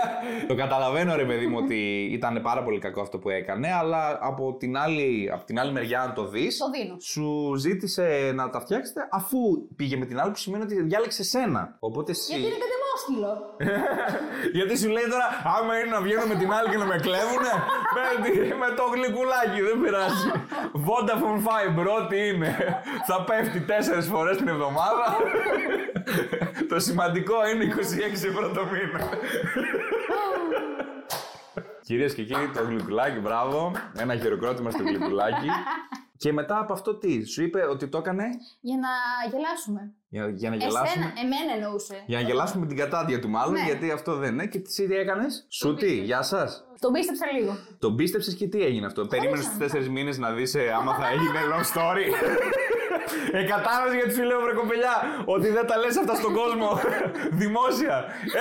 το 0.48 0.54
καταλαβαίνω, 0.54 1.16
ρε 1.16 1.24
παιδί 1.24 1.46
μου, 1.46 1.56
ότι 1.62 2.08
ήταν 2.12 2.40
πάρα 2.42 2.62
πολύ 2.62 2.78
κακό 2.78 3.00
αυτό 3.00 3.18
που 3.18 3.28
έκανε, 3.30 3.72
αλλά 3.72 4.18
από 4.20 4.56
την 4.58 4.76
άλλη, 4.76 5.30
από 5.32 5.44
την 5.44 5.58
άλλη 5.58 5.72
μεριά, 5.72 6.00
αν 6.02 6.14
το 6.14 6.28
δεις, 6.28 6.56
Το 6.58 6.70
δίνω. 6.70 6.96
σου 7.00 7.54
ζήτησε 7.56 8.32
να 8.34 8.50
τα 8.50 8.60
φτιάξετε 8.60 9.08
αφού 9.10 9.38
πήγε 9.76 9.96
με 9.96 10.06
την 10.06 10.20
άλλη 10.20 10.30
που 10.30 10.38
σημαίνει 10.38 10.62
ότι 10.62 10.82
διάλεξε 10.82 11.22
σένα. 11.24 11.76
Οπότε 11.78 12.10
εσύ. 12.10 12.32
Γιατί 12.38 12.46
είναι 12.46 12.54
κατεμόσκυλο. 12.92 13.32
Γιατί 14.56 14.78
σου 14.78 14.88
λέει 14.96 15.06
τώρα, 15.14 15.26
άμα 15.58 15.72
είναι 15.78 15.90
να 15.96 16.00
βγαίνω 16.00 16.26
με 16.32 16.34
την 16.34 16.52
άλλη 16.56 16.68
και 16.70 16.76
να 16.76 16.84
με 16.84 16.96
κλέβουνε, 17.06 17.52
με, 17.96 18.04
τη- 18.24 18.54
με 18.62 18.68
το 18.78 18.84
γλυκουλάκι, 18.94 19.60
δεν 19.68 19.76
πειράζει. 19.82 20.28
Vodafone 20.86 21.40
Fiber, 21.46 21.86
ό,τι 21.98 22.18
είναι. 22.28 22.50
Θα 23.08 23.24
πέφτει 23.24 23.60
τέσσερις 23.60 24.06
φορές 24.06 24.36
την 24.36 24.48
εβδομάδα. 24.48 25.06
το 26.70 26.78
σημαντικό 26.80 27.36
είναι 27.48 27.64
26 27.64 28.24
ευρώ 28.30 28.46
το 28.50 28.62
μήνα. 28.72 29.00
Κυρίες 31.86 32.14
και 32.14 32.22
κύριοι, 32.22 32.48
το 32.54 32.62
γλυκουλάκι, 32.64 33.18
μπράβο. 33.18 33.72
Ένα 33.98 34.16
χειροκρότημα 34.16 34.70
στο 34.70 34.82
γλυκουλάκι. 34.82 35.48
Και 36.22 36.32
μετά 36.32 36.58
από 36.58 36.72
αυτό 36.72 36.94
τι, 36.94 37.24
σου 37.24 37.42
είπε 37.42 37.60
ότι 37.70 37.88
το 37.88 37.98
έκανε; 37.98 38.24
Για 38.60 38.76
να 38.76 38.88
γελάσουμε. 39.30 39.92
για, 40.08 40.28
για 40.28 40.50
να 40.50 40.56
γελάσουμε; 40.56 40.88
Εσένα, 40.88 41.12
εμένα 41.24 41.52
εννοούσε. 41.56 42.02
Για 42.06 42.20
να 42.20 42.24
γελάσουμε 42.26 42.60
με 42.60 42.66
την 42.66 42.76
κατάδια 42.76 43.20
του, 43.20 43.28
μάλλον, 43.28 43.52
Ναι. 43.52 43.64
γιατί 43.64 43.90
αυτό 43.90 44.14
δεν 44.16 44.32
είναι. 44.32 44.46
Και 44.46 44.58
τι 44.58 44.86
τι 44.86 44.94
έκανες, 44.94 45.46
Σου 45.48 45.74
τι, 45.74 45.94
γεια 45.94 46.22
σας. 46.22 46.64
Τον 46.80 46.92
πίστεψα 46.92 47.26
λίγο. 47.38 47.56
Τον 47.78 47.96
πίστεψες 47.96 48.34
και 48.34 48.48
τι 48.48 48.62
έγινε 48.62 48.86
αυτό; 48.86 49.06
Περίμενες 49.06 49.48
του 49.50 49.58
τέσσερις 49.58 49.88
μήνες 49.88 50.18
να 50.18 50.32
δεις 50.32 50.54
άμα 50.78 50.94
θα 50.94 51.08
έγινε 51.14 51.38
love 51.52 51.66
story. 51.78 52.06
Ε, 53.38 53.40
κατάλαβε 53.54 53.94
γιατί 54.00 54.12
σου 54.16 54.24
λέω 54.30 54.40
βρε 54.44 54.52
κοπελιά 54.60 54.94
ότι 55.34 55.46
δεν 55.56 55.64
τα 55.70 55.76
λες 55.82 55.94
αυτά 56.02 56.14
στον 56.22 56.32
κόσμο 56.40 56.68
δημόσια. 57.42 57.96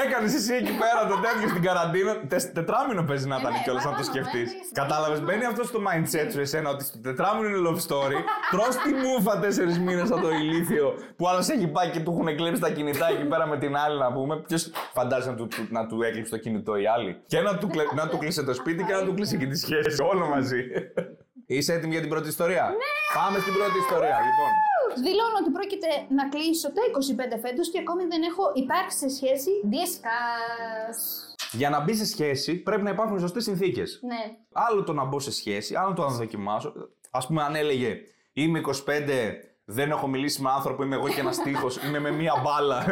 Έκανες 0.05 0.31
εσύ 0.39 0.53
εκεί 0.61 0.73
πέρα 0.81 0.99
το 1.11 1.15
τέτοιο 1.25 1.47
στην 1.53 1.63
καραντίνα. 1.67 2.11
Τε, 2.31 2.37
τετράμινο 2.57 3.01
παίζει 3.09 3.27
να 3.31 3.37
ήταν 3.41 3.51
ναι, 3.53 3.61
κιόλας 3.63 3.83
να 3.89 3.91
το 3.91 3.95
παραπάνω, 4.01 4.11
σκεφτείς. 4.11 4.47
ναι, 4.53 4.59
Κατάλαβες, 4.81 5.19
μπαίνει 5.25 5.45
αυτό 5.51 5.61
στο 5.71 5.79
mindset 5.87 6.27
σου 6.33 6.39
εσένα 6.45 6.67
ότι 6.75 6.83
στο 6.89 6.97
τετράμινο 7.07 7.47
είναι 7.49 7.61
love 7.69 7.79
story. 7.87 8.19
Τρώ 8.53 8.65
τη 8.83 8.91
μούφα 9.03 9.33
τέσσερις 9.43 9.77
μήνες 9.85 10.09
από 10.11 10.21
το 10.21 10.31
ηλίθιο 10.41 10.87
που 11.17 11.23
άλλος 11.29 11.47
έχει 11.55 11.67
πάει 11.67 11.89
και 11.93 11.99
του 11.99 12.11
έχουν 12.15 12.29
κλέψει 12.39 12.61
τα 12.61 12.69
κινητά 12.77 13.07
εκεί 13.15 13.25
πέρα 13.31 13.45
με 13.47 13.57
την 13.57 13.75
άλλη 13.83 13.97
να 13.99 14.09
πούμε. 14.15 14.33
Ποιος 14.47 14.71
φαντάζεσαι 14.97 15.29
να 15.29 15.35
του, 15.35 15.47
του- 15.47 15.67
να 15.69 15.87
του 15.87 16.01
έκλειψε 16.07 16.31
το 16.31 16.37
κινητό 16.37 16.75
η 16.75 16.87
άλλη. 16.95 17.11
Και 17.25 17.39
να 17.41 17.57
του, 17.57 17.67
κλε- 17.67 17.93
να 17.93 18.07
του 18.09 18.17
κλείσει 18.17 18.43
το 18.43 18.53
σπίτι 18.53 18.83
και 18.83 18.93
να 18.93 19.03
του 19.05 19.13
κλείσει 19.13 19.37
και 19.37 19.45
τη 19.45 19.57
σχέση. 19.57 20.01
Όλο 20.11 20.25
μαζί. 20.27 20.63
Είσαι 21.55 21.73
έτοιμη 21.73 21.91
για 21.91 22.01
την 22.01 22.09
πρώτη 22.09 22.27
ιστορία; 22.27 22.73
Πάμε 23.13 23.39
στην 23.39 23.53
πρώτη 23.53 23.77
ιστορία, 23.77 24.17
λοιπόν. 24.27 24.51
Δηλώνω 25.03 25.37
ότι 25.41 25.49
πρόκειται 25.49 25.87
να 26.09 26.29
κλείσω 26.29 26.67
τα 26.71 26.81
25 27.35 27.39
φέτος 27.41 27.69
και 27.71 27.79
ακόμη 27.79 28.03
δεν 28.05 28.21
έχω 28.21 28.43
υπάρξει 28.53 28.97
σε 28.97 29.09
σχέση 29.09 29.49
διασκάς. 29.63 30.97
Για 31.51 31.69
να 31.69 31.79
μπει 31.79 31.93
σε 31.95 32.05
σχέση 32.05 32.55
πρέπει 32.55 32.81
να 32.81 32.89
υπάρχουν 32.89 33.19
σωστές 33.19 33.43
συνθήκες. 33.43 33.99
Ναι. 34.03 34.23
Άλλο 34.51 34.83
το 34.83 34.93
να 34.93 35.03
μπω 35.05 35.19
σε 35.19 35.31
σχέση, 35.31 35.75
άλλο 35.75 35.93
το 35.93 36.01
να 36.01 36.09
δοκιμάσω. 36.09 36.73
Α 37.11 37.19
πούμε, 37.27 37.43
αν 37.43 37.55
έλεγε 37.55 38.01
Είμαι 38.33 38.61
25, 38.65 38.71
δεν 39.71 39.91
έχω 39.91 40.07
μιλήσει 40.07 40.41
με 40.41 40.49
άνθρωπο, 40.49 40.83
είμαι 40.83 40.95
εγώ 40.95 41.07
και 41.07 41.19
ένας 41.19 41.41
τείχος, 41.41 41.77
είμαι 41.87 41.99
με 41.99 42.11
μία 42.11 42.33
μπάλα. 42.43 42.85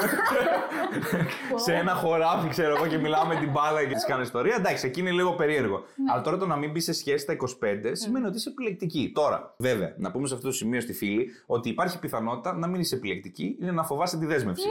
σε 1.55 1.74
ένα 1.74 1.93
χωράφι, 1.93 2.48
ξέρω 2.48 2.75
εγώ, 2.75 2.88
και 2.88 2.98
μιλάω 2.98 3.25
με 3.25 3.36
την 3.36 3.51
μπάλα 3.51 3.86
και 3.86 3.93
της 3.93 4.05
κάνω 4.05 4.21
ιστορία. 4.21 4.55
Εντάξει, 4.55 4.88
εκεί 4.88 5.00
είναι 5.00 5.12
λίγο 5.12 5.31
περίεργο. 5.33 5.83
Αλλά 6.12 6.21
τώρα 6.21 6.38
το 6.38 6.45
να 6.45 6.55
μην 6.55 6.71
μπει 6.71 6.79
σε 6.79 6.93
σχέση 6.93 7.17
στα 7.17 7.33
25 7.33 7.91
σημαίνει 7.91 8.25
ότι 8.25 8.38
είσαι 8.38 8.50
επιλεκτική. 8.50 9.12
Τώρα, 9.15 9.53
βέβαια, 9.57 9.93
να 9.98 10.12
πούμε 10.12 10.27
σε 10.27 10.33
αυτό 10.33 10.48
το 10.48 10.53
σημείο 10.53 10.81
στη 10.81 10.93
φίλη 10.93 11.29
ότι 11.45 11.69
υπάρχει 11.69 12.00
πιθανότητα 12.00 12.53
να 12.53 12.67
μην 12.67 12.79
είσαι 12.79 12.95
επιλεκτική, 12.95 13.57
είναι 13.62 13.71
να 13.71 13.83
φοβάσαι 13.83 14.17
τη 14.17 14.25
δέσμευση. 14.25 14.67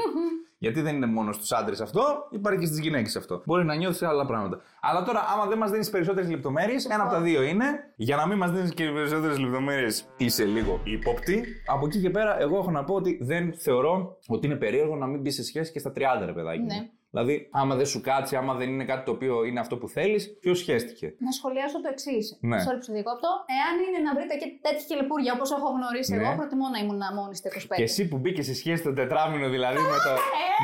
Γιατί 0.59 0.81
δεν 0.81 0.97
είναι 0.97 1.07
μόνο 1.07 1.33
στους 1.33 1.53
άντρες 1.53 1.81
αυτό, 1.81 2.03
υπάρχει 2.31 2.61
και 2.61 2.67
στις 2.67 2.79
γυναίκες 2.79 3.17
αυτό. 3.17 3.43
Μπορεί 3.45 3.65
να 3.65 3.75
νιώθεις 3.75 4.03
άλλα 4.03 4.27
πράγματα. 4.27 4.61
Αλλά 4.81 5.03
τώρα, 5.03 5.25
άμα 5.35 5.47
δεν 5.47 5.59
μας 5.59 5.71
δίνεις 5.71 5.91
περισσότερες 5.91 6.31
λεπτομέρειες, 6.31 6.85
ένα 6.85 7.03
από 7.03 7.13
τα 7.13 7.21
δύο 7.21 7.43
είναι. 7.43 7.65
Για 7.97 8.17
να 8.17 8.27
μην 8.27 8.37
μας 8.37 8.51
δίνεις 8.51 8.75
και 8.75 8.91
περισσότερες 8.91 9.39
λεπτομέρειες, 9.39 10.09
είσαι 10.17 10.45
λίγο 10.45 10.81
ύποπτη. 10.85 11.45
Από 11.67 11.87
εκεί 11.87 12.01
και 12.01 12.11
πέρα, 12.11 12.41
εγώ 12.41 12.57
έχω 12.59 12.71
να 12.71 12.85
πω 12.85 12.95
ότι 12.95 13.19
δεν 13.23 13.55
θεωρώ 13.55 14.19
ότι 14.29 14.47
είναι 14.47 14.57
περίεργο 14.57 14.97
να 14.97 15.07
μην 15.07 15.21
μπεις 15.21 15.35
σε 15.35 15.45
σχέση 15.45 15.73
και 15.73 15.79
στα 15.79 15.93
30 15.97 16.25
ρε 16.25 16.33
παιδάκι. 16.33 16.59
μου. 16.61 16.67
Ναι. 16.67 16.89
Δηλαδή, 17.11 17.49
άμα 17.53 17.75
δεν 17.75 17.87
σου 17.87 18.01
κάτσει, 18.01 18.37
άμα 18.37 18.55
δεν 18.55 18.69
είναι 18.69 18.85
κάτι 18.85 19.05
το 19.05 19.11
οποίο 19.11 19.45
είναι 19.45 19.61
αυτό 19.61 19.77
που 19.77 19.89
θέλεις, 19.89 20.39
ποιος 20.41 20.59
σχέστηκε; 20.59 21.07
Να 21.27 21.31
σχολιάσω 21.31 21.81
το 21.81 21.89
εξής. 21.93 22.39
Ναι. 22.41 22.57
Sorry 22.67 22.77
που 22.79 22.83
σε 22.89 22.93
διακόπτω. 22.93 23.29
Εάν 23.59 23.75
είναι 23.87 23.99
να 24.09 24.13
βρείτε 24.17 24.35
και 24.41 24.49
τέτοια 24.67 24.85
κελεπούρια 24.89 25.33
όπως 25.37 25.51
έχω 25.57 25.69
γνωρίσει 25.77 26.15
Ναι. 26.15 26.23
εγώ, 26.23 26.31
προτιμώ 26.41 26.67
να 26.75 26.79
ήμουν 26.83 27.03
μόνη 27.19 27.35
στα 27.41 27.49
25. 27.49 27.77
Και 27.77 27.83
εσύ 27.91 28.09
που 28.09 28.17
μπήκες 28.19 28.45
σε 28.51 28.55
σχέση 28.55 28.83
το 28.83 28.93
τετράμινο, 28.93 29.49
δηλαδή 29.49 29.81
με 29.93 29.99
το, 30.07 30.13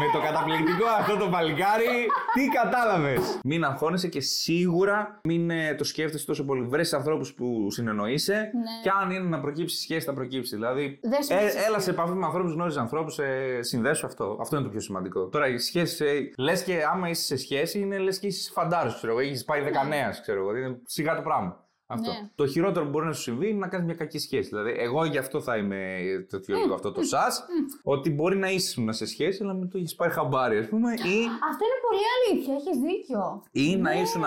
με 0.00 0.06
το 0.14 0.18
καταπληκτικό 0.26 0.86
αυτό 1.00 1.14
το 1.16 1.26
παλικάρι, 1.34 1.94
τι 2.34 2.42
κατάλαβες; 2.60 3.38
Μην 3.44 3.64
αγχώνεσαι 3.64 4.08
και 4.08 4.20
σίγουρα 4.20 5.20
μην 5.24 5.50
ε, 5.50 5.74
το 5.74 5.84
σκέφτεσαι 5.84 6.26
τόσο 6.26 6.44
πολύ. 6.44 6.62
Βρες 6.66 6.92
ανθρώπους 6.92 7.34
που 7.34 7.70
συνεννοείσαι 7.70 8.34
Ναι. 8.34 8.74
και 8.82 8.90
αν 9.00 9.10
είναι 9.10 9.28
να 9.28 9.40
προκύψεις 9.40 9.80
σχέση, 9.80 10.07
θα 10.07 10.12
προκύψει. 10.12 10.54
Δηλαδή, 10.54 10.98
Δες 11.02 11.28
με 11.30 11.35
ε, 11.37 11.48
σε 11.48 11.59
έλα 11.59 11.66
σχέση. 11.68 11.85
σε 11.85 11.90
επαφή 11.90 12.12
με 12.12 12.24
ανθρώπους, 12.24 12.52
γνώριζες 12.52 12.80
ανθρώπους, 12.80 13.18
ε, 13.18 13.59
συνδέσου 13.62 14.07
αυτό. 14.07 14.37
Αυτό 14.40 14.57
είναι 14.57 14.64
το 14.64 14.70
πιο 14.70 14.80
σημαντικό. 14.80 15.26
Τώρα 15.28 15.48
η 15.48 15.59
σχέση, 15.59 16.04
ε, 16.04 16.34
λες 16.38 16.62
και 16.62 16.83
άμα 16.92 17.09
είσαι 17.09 17.23
σε 17.23 17.37
σχέση, 17.37 17.79
είναι 17.79 17.99
λες 17.99 18.18
και 18.18 18.27
είσαι 18.27 18.51
φαντάρος, 18.53 18.97
ξέρω 18.97 19.12
εγώ. 19.12 19.20
Έχεις 19.20 19.44
πάει 19.44 19.61
19, 19.62 20.20
ξέρω 20.20 20.40
εγώ. 20.40 20.57
Είναι 20.57 20.79
σιγά 20.87 21.16
το 21.16 21.23
πράγμα. 21.23 21.62
Αυτό. 21.87 22.11
Ναι. 22.11 22.31
Το 22.35 22.47
χειρότερο 22.47 22.85
που 22.85 22.90
μπορεί 22.90 23.07
να 23.07 23.12
σου 23.12 23.23
συμβεί 23.23 23.49
είναι 23.49 23.59
να 23.59 23.68
κάνεις 23.68 23.87
μια 23.87 23.94
κακή 23.94 24.18
σχέση. 24.18 24.49
Δηλαδή, 24.49 24.75
εγώ 24.79 25.05
γι' 25.05 25.18
αυτό 25.18 25.40
θα 25.40 25.57
είμαι 25.57 25.99
το 26.31 26.40
θεώρητο 26.42 26.75
αυτό 26.75 26.92
το 26.92 27.03
σας. 27.03 27.44
Ότι 27.83 28.11
μπορεί 28.11 28.37
να 28.37 28.51
ήσουν 28.51 28.92
σε 28.92 29.07
σχέση, 29.07 29.42
αλλά 29.42 29.53
μην 29.55 29.70
το 29.70 29.79
έχεις 29.79 29.94
πάρει 29.94 30.12
χαμπάρι, 30.12 30.59
ας 30.59 30.68
πούμε. 30.68 30.90
Ή, 30.92 31.18
Αυτό 31.51 31.62
είναι 31.68 31.81
πολύ 31.88 32.05
αλήθεια, 32.16 32.55
έχεις 32.55 32.79
δίκιο. 32.79 33.42
ή 33.51 33.77
να 33.77 33.90
Ναι. 33.94 34.01
ήσουν 34.01 34.23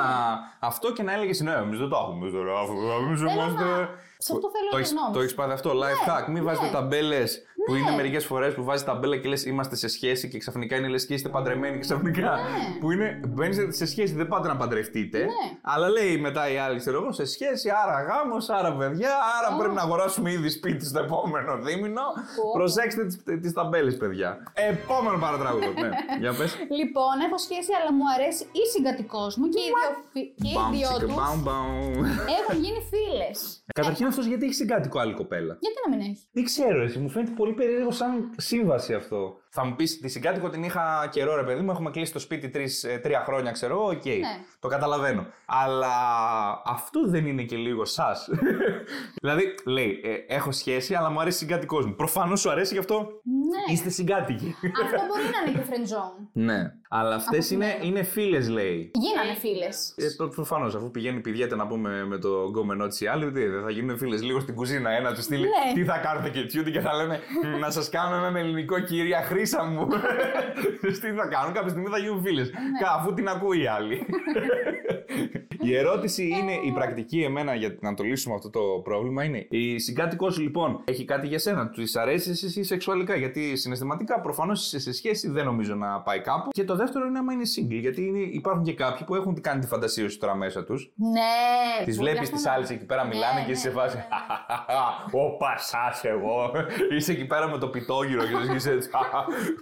αυτό 0.59 0.93
και 0.93 1.03
να 1.03 1.13
έλεγες 1.13 1.39
Ναι, 1.41 1.51
εμείς 1.53 1.79
δεν 1.79 1.89
το 1.89 1.95
έχουμε 1.95 2.31
τώρα. 2.31 2.59
αφού 2.59 2.73
Εμείς 3.05 3.19
Θέλω 3.19 3.31
είμαστε. 3.31 3.63
να- 3.63 3.89
Σε 4.17 4.33
αυτό 4.33 4.49
θέλω 4.51 4.69
Το 4.69 4.75
να 4.75 4.81
έχεις- 4.81 4.91
γνώμη. 4.91 5.13
Το 5.13 5.19
έχεις 5.19 5.33
πάθει 5.35 5.51
αυτό, 5.51 5.71
life 5.71 6.09
hack. 6.09 6.23
Μην 6.27 6.33
ναι. 6.33 6.41
βάζετε 6.41 6.69
ταμπέλες 6.71 7.43
που 7.67 7.73
Ναι. 7.73 7.79
είναι 7.79 7.91
μερικές 7.95 8.25
φορές 8.25 8.53
που 8.53 8.63
βάζεις 8.63 8.85
ταμπέλα 8.85 9.17
και 9.17 9.27
λες 9.27 9.45
είμαστε 9.45 9.75
σε 9.75 9.87
σχέση 9.87 10.27
και 10.29 10.37
ξαφνικά 10.37 10.75
είναι 10.75 10.87
λες 10.87 11.05
και 11.05 11.13
είστε 11.13 11.29
παντρεμένοι 11.29 11.79
ξαφνικά. 11.79 12.31
Ναι. 12.31 12.79
Που 12.79 12.91
είναι 12.91 13.19
μπαίνετε 13.27 13.71
σε 13.71 13.85
σχέση, 13.85 14.13
δεν 14.13 14.27
πάτε 14.27 14.47
να 14.47 14.55
παντρευτείτε. 14.57 15.17
Ναι. 15.19 15.27
Αλλά 15.61 15.89
λέει 15.89 16.17
μετά 16.17 16.51
η 16.51 16.57
άλλη, 16.57 16.79
ξέρω 16.79 17.01
εγώ, 17.01 17.11
σε 17.11 17.25
σχέση, 17.25 17.69
άρα 17.83 18.01
γάμος, 18.01 18.49
άρα 18.49 18.75
παιδιά, 18.75 19.09
άρα 19.37 19.55
Ω. 19.55 19.57
πρέπει 19.59 19.73
να 19.73 19.81
αγοράσουμε 19.81 20.31
ήδη 20.31 20.49
σπίτι 20.49 20.85
στο 20.85 20.99
επόμενο 20.99 21.57
δίμηνο. 21.57 22.01
Πω. 22.35 22.51
Προσέξτε 22.53 23.05
τις 23.41 23.53
ταμπέλες, 23.53 23.97
παιδιά. 23.97 24.37
Επόμενο 24.53 25.17
παρατράγουδο. 25.17 25.71
ναι, 25.81 25.89
για 26.21 26.33
πες. 26.37 26.55
Λοιπόν, 26.79 27.13
έχω 27.27 27.37
σχέση, 27.37 27.71
αλλά 27.79 27.93
μου 27.97 28.05
αρέσει 28.15 28.43
η 28.43 28.63
συγκάτοικός 28.73 29.37
μου 29.37 29.47
και 29.49 29.59
οι 29.59 29.69
δύο, 29.73 29.89
φι- 30.13 30.31
και 30.41 30.47
οι 30.47 30.57
δυο 30.75 30.89
τους 31.01 31.15
έχουν 32.39 32.55
γίνει 32.63 32.81
φίλες. 32.91 33.63
Καταρχήν 33.73 34.05
αυτός 34.07 34.25
γιατί 34.25 34.45
έχει 34.45 34.53
συγκάτοικο 34.53 34.99
άλλη 34.99 35.13
κοπέλα; 35.13 35.57
Γιατί 35.59 35.77
να 35.85 35.89
μην 35.95 35.99
έχει; 36.09 36.23
Δεν 36.31 36.43
ξέρω, 36.43 36.81
εσύ 36.83 36.97
μου 36.99 37.09
φαίνεται 37.09 37.31
πολύ 37.35 37.53
περίεργο 37.57 37.91
σαν 37.91 38.33
σύμβαση 38.37 38.93
αυτό. 38.93 39.37
Θα 39.59 39.65
μου 39.65 39.75
πεις 39.75 39.99
τη 39.99 40.07
συγκάτοικο 40.07 40.49
την 40.49 40.63
είχα 40.63 41.07
καιρό, 41.11 41.35
ρε 41.35 41.43
παιδί 41.43 41.61
μου. 41.61 41.71
Έχουμε 41.71 41.89
κλείσει 41.91 42.13
το 42.13 42.19
σπίτι 42.19 42.49
τρεις, 42.49 42.83
ε, 42.83 42.97
τρία 43.03 43.23
χρόνια, 43.25 43.51
ξέρω 43.51 43.73
εγώ. 43.73 43.85
Οκ. 43.89 44.03
Το 44.59 44.67
καταλαβαίνω. 44.67 45.25
Αλλά 45.45 45.87
αυτό 46.65 47.07
δεν 47.07 47.25
είναι 47.27 47.43
και 47.43 47.55
λίγο 47.55 47.85
σας. 47.85 48.29
δηλαδή, 49.21 49.43
λέει, 49.65 50.01
ε, 50.03 50.35
έχω 50.35 50.51
σχέση, 50.51 50.93
αλλά 50.93 51.09
μου 51.09 51.19
αρέσει 51.21 51.37
συγκάτοικός 51.37 51.85
μου. 51.85 51.95
Προφανώς 51.95 52.39
σου 52.39 52.49
αρέσει 52.51 52.73
γι' 52.73 52.79
αυτό; 52.79 52.95
Ναι. 53.23 53.73
Είστε 53.73 53.89
συγκάτοικοι. 53.89 54.55
Αυτό 54.83 54.97
μπορεί 55.07 55.21
να 55.23 55.51
είναι 55.51 55.59
και 55.59 55.65
friend 55.69 55.95
zone. 55.95 56.27
ναι. 56.33 56.71
Αλλά 56.89 57.15
αυτές 57.15 57.37
Αυτό 57.39 57.53
είναι, 57.55 57.65
σημαίνει. 57.65 57.87
είναι 57.87 58.03
φίλες, 58.03 58.49
λέει. 58.49 58.91
Γίνανε 58.93 59.37
φίλες. 59.39 59.93
Ε, 59.97 60.05
Προφανώς, 60.35 60.75
αφού 60.75 60.91
πηγαίνει 60.91 61.19
πηγαίνετε 61.19 61.55
να 61.55 61.67
πούμε 61.67 62.05
με 62.05 62.17
το 62.17 62.29
γκόμενό 62.49 62.87
της 62.87 63.01
η 63.01 63.07
άλλη, 63.07 63.31
τι, 63.31 63.45
δεν 63.45 63.63
θα 63.63 63.69
γίνουν 63.71 63.97
φίλες 63.97 64.23
λίγο 64.23 64.39
στην 64.39 64.55
κουζίνα. 64.55 64.89
Ένα 64.91 65.13
του 65.13 65.21
στείλει 65.21 65.41
Ναι. 65.41 65.73
τι 65.73 65.83
θα 65.85 65.97
κάνετε 65.97 66.29
και 66.29 66.45
τσιούτι 66.45 66.71
και 66.71 66.79
θα 66.79 66.93
λένε 66.93 67.19
«Μ, 67.43 67.59
Να 67.63 67.69
σας 67.71 67.89
κάνω 67.89 68.15
έναν 68.15 68.35
ελληνικό 68.35 68.79
κυρία 68.79 69.21
Χρήσα 69.47 69.63
μου. 69.63 69.87
τι 71.01 71.11
θα 71.11 71.27
κάνουν, 71.27 71.53
κάποια 71.53 71.69
στιγμή 71.69 71.89
θα 71.89 71.97
γίνουν 71.97 72.21
φίλες. 72.21 72.51
Αφού 72.97 73.13
την 73.13 73.27
ακούει 73.29 73.61
η 73.61 73.67
άλλη. 73.67 74.05
η 75.67 75.75
ερώτηση 75.75 76.23
είναι, 76.27 76.51
η 76.63 76.71
πρακτική 76.71 77.21
εμένα 77.23 77.55
για 77.55 77.77
να 77.79 77.93
το 77.93 78.03
λύσουμε 78.03 78.35
αυτό 78.35 78.49
το 78.49 78.59
πρόβλημα 78.83 79.23
είναι 79.23 79.45
η 79.49 79.79
συγκάτοικό 79.79 80.29
σου 80.29 80.41
λοιπόν 80.41 80.81
έχει 80.85 81.05
κάτι 81.05 81.27
για 81.27 81.39
σένα, 81.39 81.69
τους 81.69 81.95
αρέσει 81.95 82.29
εσύ 82.29 82.63
σεξουαλικά; 82.63 83.15
Γιατί 83.15 83.55
συναισθηματικά 83.55 84.21
προφανώς 84.21 84.65
είσαι 84.65 84.79
σε 84.79 84.93
σχέση, 84.93 85.29
δεν 85.29 85.45
νομίζω 85.45 85.75
να 85.75 86.01
πάει 86.01 86.19
κάπου. 86.21 86.49
Και 86.51 86.63
το 86.63 86.75
δεύτερο 86.75 87.05
είναι 87.05 87.19
άμα 87.19 87.33
είναι 87.33 87.43
single. 87.57 87.79
Γιατί 87.79 88.05
είναι, 88.05 88.19
υπάρχουν 88.19 88.63
και 88.63 88.73
κάποιοι 88.73 89.05
που 89.05 89.15
έχουν 89.15 89.41
κάνει 89.41 89.59
τη 89.61 89.67
φαντασίωση 89.67 90.19
τώρα 90.19 90.35
μέσα 90.35 90.63
τους. 90.63 90.91
Ναι. 90.95 91.85
Τις 91.85 91.95
πολύ 91.97 92.09
βλέπεις 92.09 92.27
αυτό 92.27 92.35
τις 92.35 92.45
να- 92.45 92.51
άλλες 92.51 92.69
εκεί 92.69 92.85
πέρα 92.85 93.05
μιλάνε 93.05 93.39
Ναι, 93.39 93.45
και 93.45 93.51
είσαι 93.51 93.61
σε 93.61 93.67
ναι, 93.67 93.73
φάση. 93.73 93.97
ναι. 93.97 95.19
Ω 95.21 95.37
πασάς 95.37 96.03
εγώ. 96.03 96.51
Είσαι 96.97 97.11
εκεί 97.11 97.25
πέρα 97.25 97.47
με 97.49 97.57
το 97.57 97.67
πιτόγυρο 97.67 98.21
και 98.23 98.55
είσαι 98.55 98.71
έτσι. 98.71 98.89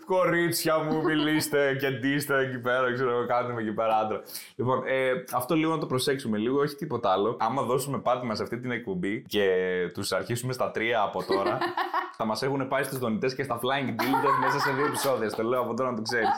Κορίτσια 0.05 0.77
μου, 0.79 1.03
μιλήστε 1.03 1.75
και 1.79 1.89
ντύστε 1.89 2.39
εκεί 2.39 2.59
πέρα. 2.59 2.93
Ξέρω 2.93 3.09
εγώ, 3.11 3.25
κάντε 3.25 3.53
με 3.53 3.61
εκεί 3.61 3.73
πέρα 3.73 3.97
άντρα. 3.97 4.21
Λοιπόν, 4.55 4.83
ε, 4.87 5.11
αυτό 5.33 5.55
λίγο 5.55 5.71
να 5.71 5.77
το 5.77 5.85
προσέξουμε 5.95 6.37
λίγο, 6.37 6.59
όχι 6.59 6.75
τίποτα 6.75 7.09
άλλο. 7.11 7.37
Άμα 7.39 7.61
δώσουμε 7.61 7.99
πάτημα 7.99 8.35
σε 8.35 8.43
αυτή 8.43 8.59
την 8.59 8.71
εκπομπή 8.71 9.21
και 9.27 9.47
τους 9.93 10.11
αρχίσουμε 10.11 10.53
στα 10.53 10.71
τρία 10.71 11.01
από 11.01 11.23
τώρα, 11.23 11.57
Θα 12.17 12.25
μας 12.25 12.43
έχουν 12.43 12.67
πάει 12.67 12.83
στους 12.83 12.97
δονητές 12.97 13.35
και 13.35 13.43
στα 13.43 13.59
flying 13.61 13.89
dildos 14.01 14.37
μέσα 14.41 14.59
σε 14.59 14.71
δύο 14.71 14.85
επεισόδια. 14.85 15.29
Το 15.29 15.43
λέω 15.43 15.61
από 15.61 15.73
τώρα 15.73 15.89
να 15.89 15.95
το 15.95 16.01
ξέρεις. 16.01 16.29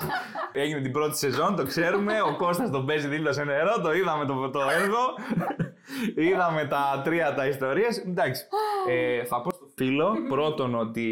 Έγινε 0.52 0.82
την 0.82 0.92
πρώτη 0.92 1.18
σεζόν, 1.18 1.56
το 1.56 1.66
ξέρουμε. 1.66 2.22
Ο 2.22 2.36
Κώστας 2.36 2.70
τον 2.70 2.86
παίζει 2.86 3.08
δίπλα 3.08 3.32
σε 3.32 3.44
νερό, 3.44 3.82
το 3.82 3.94
είδαμε 3.94 4.26
το, 4.26 4.50
το 4.50 4.60
έργο. 4.82 5.04
είδαμε 6.30 6.66
τα 6.66 7.02
τρία 7.04 7.34
τα 7.34 7.48
ιστορίες. 7.48 7.98
Εντάξει. 7.98 8.44
Ε, 8.88 9.26
θα 9.26 9.42
πω 9.42 9.52
στο 9.52 9.68
φίλο 9.76 10.16
πρώτον 10.30 10.76
ότι 10.76 11.08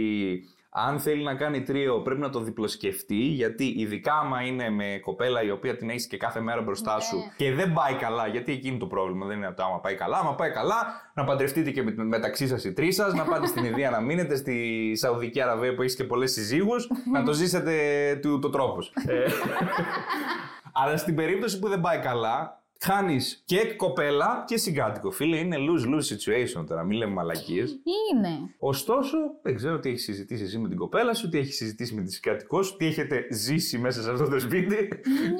αν 0.78 1.00
θέλει 1.00 1.24
να 1.24 1.36
κάνει 1.36 1.62
τρίο, 1.62 2.02
πρέπει 2.02 2.22
να 2.22 2.30
το 2.30 2.40
διπλοσκεφτεί. 2.40 3.16
Γιατί 3.16 3.74
ειδικά 3.78 4.14
άμα 4.14 4.42
είναι 4.42 4.70
με 4.70 5.00
κοπέλα 5.02 5.44
η 5.44 5.52
οποία 5.52 5.76
την 5.76 5.90
έχεις 5.90 6.08
και 6.08 6.18
κάθε 6.18 6.40
μέρα 6.40 6.62
μπροστά 6.62 7.00
σου 7.00 7.18
και 7.38 7.54
δεν 7.54 7.74
πάει 7.74 7.94
καλά, 7.94 8.28
γιατί 8.28 8.52
εκεί 8.52 8.68
είναι 8.68 8.78
το 8.78 8.86
πρόβλημα. 8.88 9.26
Δεν 9.26 9.38
είναι 9.38 9.54
το 9.58 9.64
άμα 9.64 9.80
πάει 9.80 9.96
καλά. 9.96 10.18
Άμα 10.18 10.36
πάει 10.36 10.52
καλά, 10.52 10.76
να 11.14 11.24
παντρευτείτε 11.24 11.72
και 11.72 11.84
με- 11.84 12.04
μεταξύ 12.04 12.48
σας 12.48 12.64
οι 12.64 12.74
τρεις 12.74 12.96
σας, 12.96 13.14
να 13.14 13.24
πάτε 13.24 13.48
στην 13.48 13.64
Ινδία 13.66 13.90
να 13.90 14.02
μείνετε, 14.02 14.36
στη 14.36 14.92
Σαουδική 14.96 15.42
Αραβία 15.42 15.76
που 15.76 15.82
έχεις 15.82 15.96
και 15.96 16.04
πολλές 16.04 16.32
συζύγους, 16.32 16.90
να 17.12 17.24
το 17.24 17.34
ζήσετε 17.34 17.74
του 18.22 18.40
το 18.40 18.50
τρόπος. 18.50 18.94
Αλλά 20.84 20.98
στην 20.98 21.16
περίπτωση 21.16 21.60
που 21.60 21.68
δεν 21.70 21.82
πάει 21.82 22.00
καλά, 22.00 22.64
χάνεις 22.86 23.42
και 23.46 23.74
κοπέλα 23.78 24.44
και 24.48 24.58
συγκάτοικο. 24.58 25.12
Φίλε, 25.12 25.38
είναι 25.38 25.58
lose-lose 25.60 26.14
situation 26.18 26.66
τώρα, 26.68 26.84
μην 26.84 26.98
λέμε 26.98 27.14
μαλακίες. 27.14 27.72
Είναι; 27.72 28.30
Ωστόσο, 28.60 29.18
δεν 29.42 29.56
ξέρω 29.56 29.80
τι 29.80 29.90
έχεις 29.90 30.04
συζητήσει 30.04 30.44
εσύ 30.44 30.58
με 30.58 30.68
την 30.68 30.78
κοπέλα 30.78 31.14
σου, 31.14 31.30
τι 31.30 31.38
έχεις 31.38 31.56
συζητήσει 31.56 31.96
με 31.96 32.02
τη 32.02 32.14
συγκατοικό 32.14 32.64
σου, 32.64 32.78
τι 32.78 32.86
έχετε 32.86 33.28
ζήσει 33.32 33.78
μέσα 33.78 34.02
σε 34.02 34.12
αυτό 34.12 34.30
το 34.30 34.40
σπίτι. 34.40 34.76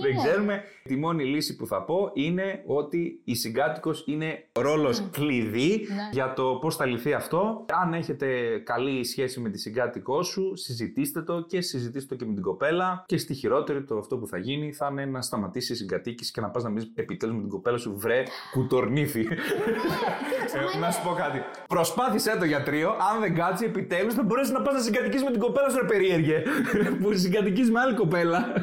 δεν 0.02 0.16
ξέρουμε. 0.24 0.64
Τη 0.84 0.96
μόνη 0.96 1.24
λύση 1.26 1.56
που 1.56 1.68
θα 1.68 1.84
πω 1.84 2.12
είναι 2.14 2.64
ότι 2.66 3.22
η 3.24 3.36
συγκάτοικος 3.36 4.04
είναι 4.08 4.48
ρόλος 4.52 5.08
κλειδί 5.12 5.70
Ναι. 5.70 6.10
για 6.12 6.34
το 6.34 6.58
πώς 6.62 6.76
θα 6.76 6.86
λυθεί 6.86 7.14
αυτό. 7.14 7.66
Αν 7.84 7.94
έχετε 7.94 8.58
καλή 8.64 9.04
σχέση 9.04 9.40
με 9.40 9.50
τη 9.50 9.58
συγκάτοικό 9.60 10.24
σου, 10.24 10.56
συζητήστε 10.56 11.22
το 11.22 11.42
και 11.42 11.62
συζητήστε 11.62 12.16
το 12.16 12.24
και 12.24 12.30
με 12.30 12.34
την 12.34 12.44
κοπέλα. 12.44 13.04
Και 13.08 13.18
στη 13.18 13.34
χειρότερη 13.34 13.84
το 13.84 13.98
αυτό 13.98 14.18
που 14.18 14.28
θα 14.28 14.38
γίνει 14.38 14.74
θα 14.74 14.88
είναι 14.92 15.06
να 15.06 15.22
σταματήσει 15.22 15.74
η 15.74 15.76
συγκατοίκηση 15.76 16.32
και 16.32 16.42
να 16.42 16.50
πας 16.50 16.64
να 16.64 16.70
μιλήσει 16.70 16.92
επιτέλους 16.96 17.35
με 17.36 17.42
την 17.42 17.50
κοπέλα 17.50 17.78
σου, 17.78 17.98
βρε 17.98 18.24
κουτορνίθι. 18.52 19.28
Ε, 20.76 20.78
να 20.80 20.92
σου 20.92 21.02
πω 21.04 21.14
κάτι. 21.14 21.42
Προσπάθησέ 21.68 22.36
το 22.40 22.46
για 22.46 22.64
τρίο. 22.64 22.90
Αν 22.90 23.20
δεν 23.22 23.36
κάτσει, 23.36 23.66
επιτέλους 23.66 24.14
θα 24.14 24.24
μπορέσεις 24.24 24.54
να 24.54 24.62
πας 24.62 24.74
να 24.74 24.80
συγκατοικήσει 24.80 25.24
με 25.24 25.32
την 25.32 25.40
κοπέλα 25.40 25.70
σου, 25.70 25.78
ρε 25.82 25.88
περίεργε. 25.88 26.44
που 27.02 27.14
συγκατοικείς 27.14 27.72
με 27.72 27.80
άλλη 27.80 27.96
κοπέλα. 27.96 28.54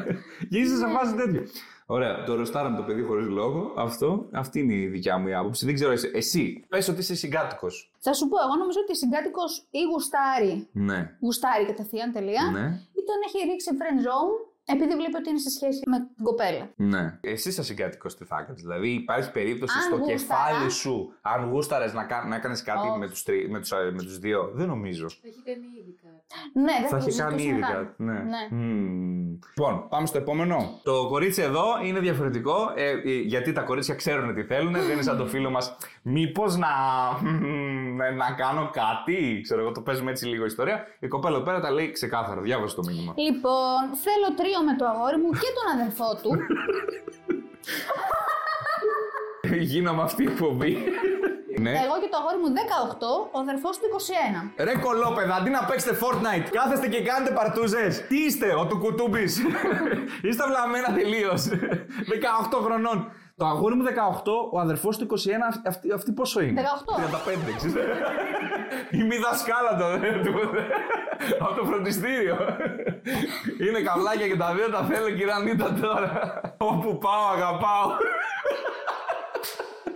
και 0.49 0.57
είσαι 0.57 0.77
σε 0.77 0.87
φάση 0.87 1.15
τέτοιο. 1.15 1.43
Ωραία, 1.85 2.23
το 2.23 2.35
ροστάραμε 2.35 2.77
το 2.77 2.83
παιδί 2.83 3.01
χωρίς 3.01 3.27
λόγο. 3.27 3.73
Αυτό, 3.75 4.27
αυτή 4.31 4.59
είναι 4.59 4.73
η 4.73 4.87
δικιά 4.87 5.17
μου 5.17 5.27
η 5.27 5.33
άποψη. 5.33 5.65
Δεν 5.65 5.73
ξέρω 5.73 5.91
εσύ. 5.91 6.11
Εσύ, 6.13 6.65
πες 6.69 6.87
ότι 6.87 6.99
είσαι 6.99 7.15
συγκάτοικος. 7.15 7.91
Θα 7.99 8.13
σου 8.13 8.27
πω, 8.27 8.37
εγώ 8.45 8.55
νομίζω 8.55 8.79
ότι 8.83 8.95
συγκάτοικος 8.97 9.67
ή 9.69 9.81
γουστάρει. 9.91 10.67
Ναι. 10.71 11.17
Γουστάρει 11.19 11.65
κατευθείαν 11.65 12.11
τελεία. 12.11 12.49
Ναι. 12.51 12.65
Ή 12.97 13.01
τον 13.09 13.19
έχει 13.27 13.49
ρίξει 13.49 13.69
friend 13.79 13.99
zone 14.07 14.52
επειδή 14.65 14.95
βλέπει 14.95 15.15
ότι 15.15 15.29
είναι 15.29 15.39
σε 15.39 15.49
σχέση 15.49 15.81
με 15.89 15.97
την 16.15 16.23
κοπέλα. 16.23 16.73
Ναι. 16.75 17.17
Εσύ 17.21 17.51
σαν 17.51 17.63
συγκάτοικος 17.63 18.15
τι 18.15 18.25
θα 18.25 18.39
έκανες. 18.41 18.61
Δηλαδή, 18.61 18.89
υπάρχει 18.93 19.31
περίπτωση 19.31 19.77
Αν 19.77 19.83
στο 19.83 19.95
γούσταρα. 19.95 20.17
κεφάλι 20.17 20.69
σου, 20.71 21.13
αν 21.21 21.49
γούσταρες 21.49 21.93
να, 21.93 22.03
κα... 22.05 22.25
να 22.27 22.39
κάνει 22.39 22.57
κάτι 22.59 22.87
Όχι. 22.87 22.97
με 22.99 23.09
τους 23.09 23.23
τρι... 23.23 23.49
με 23.49 23.59
τους... 23.59 23.71
με 23.71 24.01
τους 24.03 24.17
δύο. 24.19 24.51
Δεν 24.53 24.67
νομίζω. 24.67 25.09
Θα 25.09 25.17
έχει 25.27 25.41
κάνει 25.43 25.65
ήδη 25.81 25.95
κάτι. 26.03 26.22
Ναι, 26.53 26.73
δεν 26.81 26.89
Θα 26.89 26.97
το 26.97 27.05
έχει 27.07 27.17
κάνει 27.17 27.39
συζητούσαμε 27.39 27.41
ήδη 27.41 27.59
καν. 27.59 27.71
κάτι. 27.71 28.03
Ναι. 28.03 28.13
Ναι. 28.13 28.47
Μμμ. 28.49 29.37
Λοιπόν, 29.55 29.87
πάμε 29.89 30.05
στο 30.07 30.17
επόμενο. 30.17 30.79
Το 30.83 31.07
κορίτσι 31.07 31.41
εδώ 31.41 31.63
είναι 31.83 31.99
διαφορετικό 31.99 32.71
ε, 32.75 32.89
ε, 32.89 32.95
γιατί 33.25 33.51
τα 33.51 33.61
κορίτσια 33.61 33.95
ξέρουν 33.95 34.33
τι 34.35 34.43
θέλουν. 34.43 34.71
δεν 34.71 34.89
είναι 34.89 35.01
σαν 35.01 35.17
το 35.17 35.25
φίλο 35.25 35.49
μας. 35.49 35.75
Μήπως 36.01 36.55
να, 36.57 36.67
μ, 37.21 37.97
να 38.17 38.31
κάνω 38.37 38.69
κάτι. 38.73 39.39
Ξέρω 39.43 39.61
εγώ, 39.61 39.71
το 39.71 39.81
παίζουμε 39.81 40.11
έτσι 40.11 40.25
λίγο 40.25 40.45
ιστορία. 40.45 40.85
Η 40.99 41.07
κοπέλα 41.07 41.35
εδώ 41.35 41.45
πέρα 41.45 41.59
τα 41.59 41.71
λέει 41.71 41.91
ξεκάθαρα. 41.91 42.41
Διάβασε 42.41 42.75
το 42.75 42.83
μήνυμα. 42.87 43.13
Λοιπόν, 43.17 43.79
θέλω 44.03 44.27
τρίο 44.35 44.63
με 44.65 44.75
το 44.77 44.85
αγόρι 44.85 45.17
μου 45.17 45.29
και 45.31 45.49
τον 45.57 45.79
αδερφό 45.79 46.09
του. 46.21 46.31
Γίναμε 49.71 50.01
αυτή 50.01 50.23
η 50.23 50.27
εκπομπή. 50.31 50.77
Ναι. 51.59 51.69
Εγώ 51.69 51.95
και 52.01 52.09
το 52.11 52.17
αγόρι 52.21 52.37
μου 52.43 52.49
18, 52.55 53.31
ο 53.35 53.39
αδερφός 53.39 53.77
του 53.79 53.85
21. 54.57 54.63
Ρε 54.67 54.75
κολόπεδα, 54.85 55.35
αντί 55.35 55.49
να 55.49 55.63
παίξετε 55.63 55.97
Fortnite, 56.01 56.47
κάθεστε 56.51 56.87
και 56.87 57.01
κάνετε 57.01 57.31
παρτούζες. 57.33 58.07
Τι 58.07 58.17
είστε, 58.25 58.55
ο 58.55 58.65
του 58.67 58.77
κουτούμπης. 58.79 59.33
είστε 60.27 60.43
βλαμμένα 60.49 60.89
τελείως. 60.93 61.41
18 62.51 62.63
χρονών. 62.65 63.11
Το 63.35 63.45
αγόρι 63.45 63.75
μου 63.75 63.83
18, 63.83 63.89
ο 64.51 64.59
αδερφός 64.59 64.97
του 64.97 65.07
21, 65.09 65.15
αυτή, 65.67 65.91
αυτή 65.91 66.11
πόσο 66.11 66.41
είναι; 66.41 66.61
18. 66.61 66.65
35, 66.99 67.55
ξέρεις. 67.57 67.75
Η 68.91 69.03
μη 69.03 69.17
δασκάλα 69.17 69.75
το. 69.77 69.85
Από 71.39 71.53
το 71.59 71.65
φροντιστήριο. 71.65 72.37
Είναι 73.67 73.81
καβλάκια 73.81 74.27
και 74.27 74.37
τα 74.37 74.53
δύο 74.55 74.69
τα 74.69 74.83
θέλω 74.83 75.09
κυρία 75.09 75.39
Νίτα 75.43 75.73
τώρα. 75.81 76.41
Όπου 76.57 76.97
πάω 76.97 77.25
αγαπάω. 77.35 77.87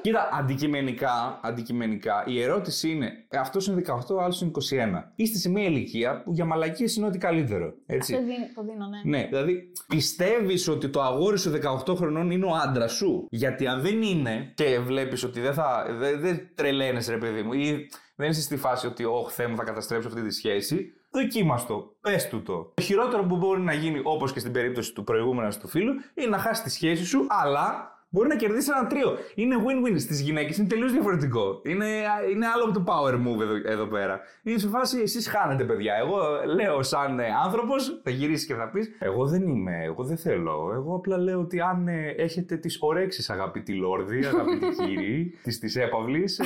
Κοίτα, 0.07 0.29
αντικειμενικά, 0.33 1.39
αντικειμενικά, 1.43 2.23
η 2.27 2.41
ερώτηση 2.41 2.89
είναι, 2.91 3.11
αυτός 3.39 3.67
είναι 3.67 3.81
18, 3.87 4.15
ο 4.15 4.21
άλλος 4.21 4.41
είναι 4.41 4.51
21. 4.51 5.11
Είστε 5.15 5.37
σε 5.37 5.49
μια 5.49 5.63
ηλικία 5.63 6.23
που 6.23 6.33
για 6.33 6.45
μαλακίες 6.45 6.95
είναι 6.95 7.05
ό,τι 7.05 7.17
καλύτερο. 7.17 7.73
Έτσι. 7.85 8.13
Αυτό 8.13 8.25
δίνει- 8.25 8.53
το 8.55 8.63
δίνω, 8.63 8.85
ναι. 8.87 9.17
Ναι, 9.17 9.27
δηλαδή 9.27 9.71
πιστεύεις 9.87 10.67
ότι 10.67 10.89
το 10.89 11.01
αγόρι 11.01 11.39
σου 11.39 11.49
18 11.51 11.95
χρονών 11.95 12.31
είναι 12.31 12.45
ο 12.45 12.53
άντρας 12.65 12.91
σου; 12.93 13.27
Γιατί 13.29 13.67
αν 13.67 13.81
δεν 13.81 14.01
είναι 14.01 14.51
και 14.55 14.79
βλέπεις 14.79 15.23
ότι 15.23 15.39
δεν 15.39 15.53
θα. 15.53 15.85
Δεν, 15.99 16.19
δεν 16.19 16.49
τρελαίνεσαι, 16.55 17.11
ρε 17.11 17.17
παιδί 17.17 17.41
μου, 17.41 17.53
ή 17.53 17.89
δεν 18.15 18.29
είσαι 18.29 18.41
στη 18.41 18.57
φάση 18.57 18.87
ότι, 18.87 19.03
Ωχ, 19.05 19.31
Θεέ 19.31 19.47
μου, 19.47 19.55
θα 19.55 19.63
καταστρέψω 19.63 20.07
αυτή 20.07 20.21
τη 20.21 20.33
σχέση. 20.33 20.91
Δοκίμαστο. 21.11 21.95
Πες 22.01 22.27
του 22.27 22.41
το. 22.41 22.71
Το 22.73 22.81
χειρότερο 22.81 23.23
που 23.23 23.35
μπορεί 23.37 23.61
να 23.61 23.73
γίνει, 23.73 24.01
όπως 24.03 24.33
και 24.33 24.39
στην 24.39 24.51
περίπτωση 24.51 24.93
του 24.93 25.03
προηγούμενου 25.03 25.49
του 25.61 25.67
φίλου, 25.67 25.93
είναι 26.13 26.29
να 26.29 26.37
χάσεις 26.37 26.63
τη 26.63 26.69
σχέση 26.69 27.05
σου, 27.05 27.25
αλλά 27.27 27.95
μπορεί 28.09 28.27
να 28.27 28.35
κερδίσει 28.35 28.71
ένα 28.77 28.87
τρίο. 28.87 29.17
Είναι 29.35 29.55
win-win. 29.65 29.99
Στις 29.99 30.21
γυναίκες 30.21 30.57
είναι 30.57 30.67
τελείως 30.67 30.91
διαφορετικό. 30.91 31.61
Είναι, 31.63 31.85
είναι 32.31 32.47
άλλο 32.47 32.63
από 32.63 32.73
το 32.73 32.83
power 32.87 33.13
move 33.13 33.41
εδώ, 33.41 33.53
εδώ 33.65 33.85
πέρα. 33.85 34.19
Είναι 34.43 34.57
σε 34.57 34.67
φάση 34.67 34.99
εσείς 35.01 35.27
χάνετε, 35.27 35.63
παιδιά. 35.63 35.93
Εγώ 35.95 36.17
λέω, 36.55 36.83
σαν 36.83 37.19
άνθρωπος, 37.43 38.01
θα 38.03 38.09
γυρίσεις 38.09 38.47
και 38.47 38.53
θα 38.53 38.69
πεις: 38.69 38.95
Εγώ 38.99 39.25
δεν 39.27 39.47
είμαι, 39.47 39.83
εγώ 39.83 40.03
δεν 40.03 40.17
θέλω. 40.17 40.71
Εγώ 40.73 40.95
απλά 40.95 41.17
λέω 41.17 41.39
ότι 41.39 41.59
αν 41.59 41.87
ε, 41.87 42.13
έχετε 42.17 42.57
τις 42.57 42.77
ορέξει, 42.81 43.31
αγαπητοί 43.31 43.73
Λόρδοι, 43.73 44.25
αγαπητοί 44.25 44.65
κύριοι 44.85 45.33
της 45.43 45.59
της 45.59 45.75
έπαυλης, 45.75 46.41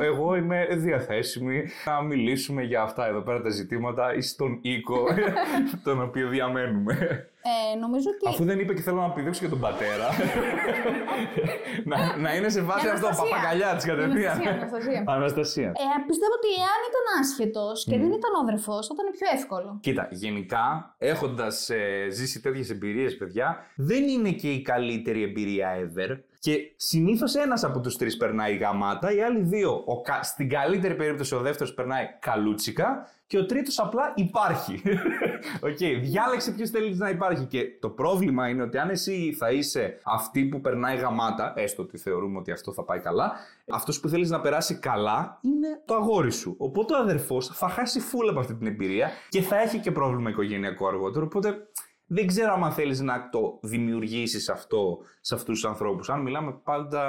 εγώ 0.00 0.36
είμαι 0.36 0.66
διαθέσιμη 0.70 1.64
να 1.84 2.02
μιλήσουμε 2.02 2.62
για 2.62 2.82
αυτά 2.82 3.06
εδώ 3.06 3.20
πέρα 3.20 3.42
τα 3.42 3.50
ζητήματα 3.50 4.14
ή 4.14 4.20
στον 4.20 4.58
οίκο 4.62 5.04
τον 5.84 6.02
οποίο 6.02 6.28
διαμένουμε. 6.28 7.28
Ε, 7.50 7.78
νομίζω 7.84 8.08
ότι. 8.14 8.24
Αφού 8.28 8.44
δεν 8.44 8.58
είπε 8.60 8.72
και 8.74 8.80
θέλω 8.86 9.00
να 9.00 9.10
πηδήξω 9.16 9.40
και 9.44 9.52
τον 9.54 9.60
πατέρα. 9.60 10.06
να, 11.90 11.96
να 12.24 12.30
είναι 12.36 12.48
σε 12.48 12.60
βάση 12.68 12.86
Η 12.86 12.88
αυτό, 12.88 13.06
Αναστασία. 13.06 13.30
παπακαλιά 13.36 13.70
της 13.76 13.84
κατευθείαν. 13.84 14.36
Αναστασία, 14.36 14.50
Αναστασία. 14.52 15.04
Αναστασία. 15.16 15.68
Ε, 15.68 15.86
πιστεύω 16.10 16.34
ότι 16.40 16.50
εάν 16.64 16.80
ήταν 16.90 17.04
άσχετος 17.20 17.84
και 17.90 17.96
δεν 18.02 18.10
ήταν 18.20 18.30
ο 18.38 18.40
αδερφός, 18.46 18.82
θα 18.86 18.92
ήταν 18.96 19.06
πιο 19.16 19.26
εύκολο. 19.38 19.70
Κοίτα, 19.86 20.04
γενικά, 20.10 20.94
έχοντας 20.98 21.70
ζήσει 22.10 22.40
τέτοιες 22.40 22.70
εμπειρίες, 22.70 23.16
παιδιά, 23.16 23.46
δεν 23.76 24.02
είναι 24.08 24.30
και 24.30 24.50
η 24.58 24.62
καλύτερη 24.62 25.22
εμπειρία 25.22 25.68
ever. 25.84 26.10
Και 26.38 26.72
συνήθως 26.76 27.34
ένας 27.34 27.64
από 27.64 27.80
τους 27.80 27.96
τρεις 27.96 28.16
περνάει 28.16 28.56
γαμάτα, 28.56 29.12
οι 29.14 29.22
άλλοι 29.22 29.40
δύο, 29.40 29.82
ο, 29.86 30.00
κα- 30.00 30.22
στην 30.22 30.48
καλύτερη 30.48 30.94
περίπτωση 30.94 31.34
ο 31.34 31.40
δεύτερος 31.40 31.74
περνάει 31.74 32.04
καλούτσικα 32.20 33.08
και 33.26 33.38
ο 33.38 33.46
τρίτος 33.46 33.78
απλά 33.78 34.12
υπάρχει. 34.14 34.82
Οκ, 35.68 35.76
διάλεξε 36.00 36.52
ποιος 36.52 36.70
θέλεις 36.70 36.98
να 36.98 37.08
υπάρχει. 37.08 37.44
Και 37.44 37.62
το 37.80 37.88
πρόβλημα 37.88 38.48
είναι 38.48 38.62
ότι 38.62 38.78
αν 38.78 38.88
εσύ 38.90 39.34
θα 39.38 39.50
είσαι 39.50 39.98
αυτή 40.04 40.44
που 40.44 40.60
περνάει 40.60 40.96
γαμάτα, 40.96 41.52
έστω 41.56 41.82
ότι 41.82 41.98
θεωρούμε 41.98 42.38
ότι 42.38 42.50
αυτό 42.52 42.72
θα 42.72 42.82
πάει 42.84 42.98
καλά, 42.98 43.32
αυτός 43.70 44.00
που 44.00 44.08
θέλεις 44.08 44.30
να 44.30 44.40
περάσει 44.40 44.74
καλά 44.78 45.38
είναι 45.42 45.82
το 45.84 45.94
αγόρι 45.94 46.32
σου. 46.32 46.54
Οπότε 46.58 46.94
ο 46.94 46.98
αδερφός 46.98 47.46
θα 47.46 47.68
χάσει 47.68 48.00
φουλ 48.00 48.30
από 48.30 48.40
αυτή 48.40 48.54
την 48.54 48.66
εμπειρία 48.66 49.10
και 49.28 49.40
θα 49.42 49.60
έχει 49.60 49.78
και 49.78 49.90
πρόβλημα 49.92 50.30
οικογενειακό 50.30 50.86
αργότερα. 50.86 51.24
Οπότε 51.24 51.68
δεν 52.06 52.26
ξέρω 52.26 52.52
αν 52.52 52.72
θέλεις 52.72 53.00
να 53.00 53.28
το 53.30 53.58
δημιουργήσεις 53.62 54.48
αυτό 54.48 54.98
σε 55.20 55.34
αυτούς 55.34 55.60
τους 55.60 55.70
ανθρώπους. 55.70 56.10
Αν 56.10 56.20
μιλάμε 56.20 56.52
πάντα 56.64 57.02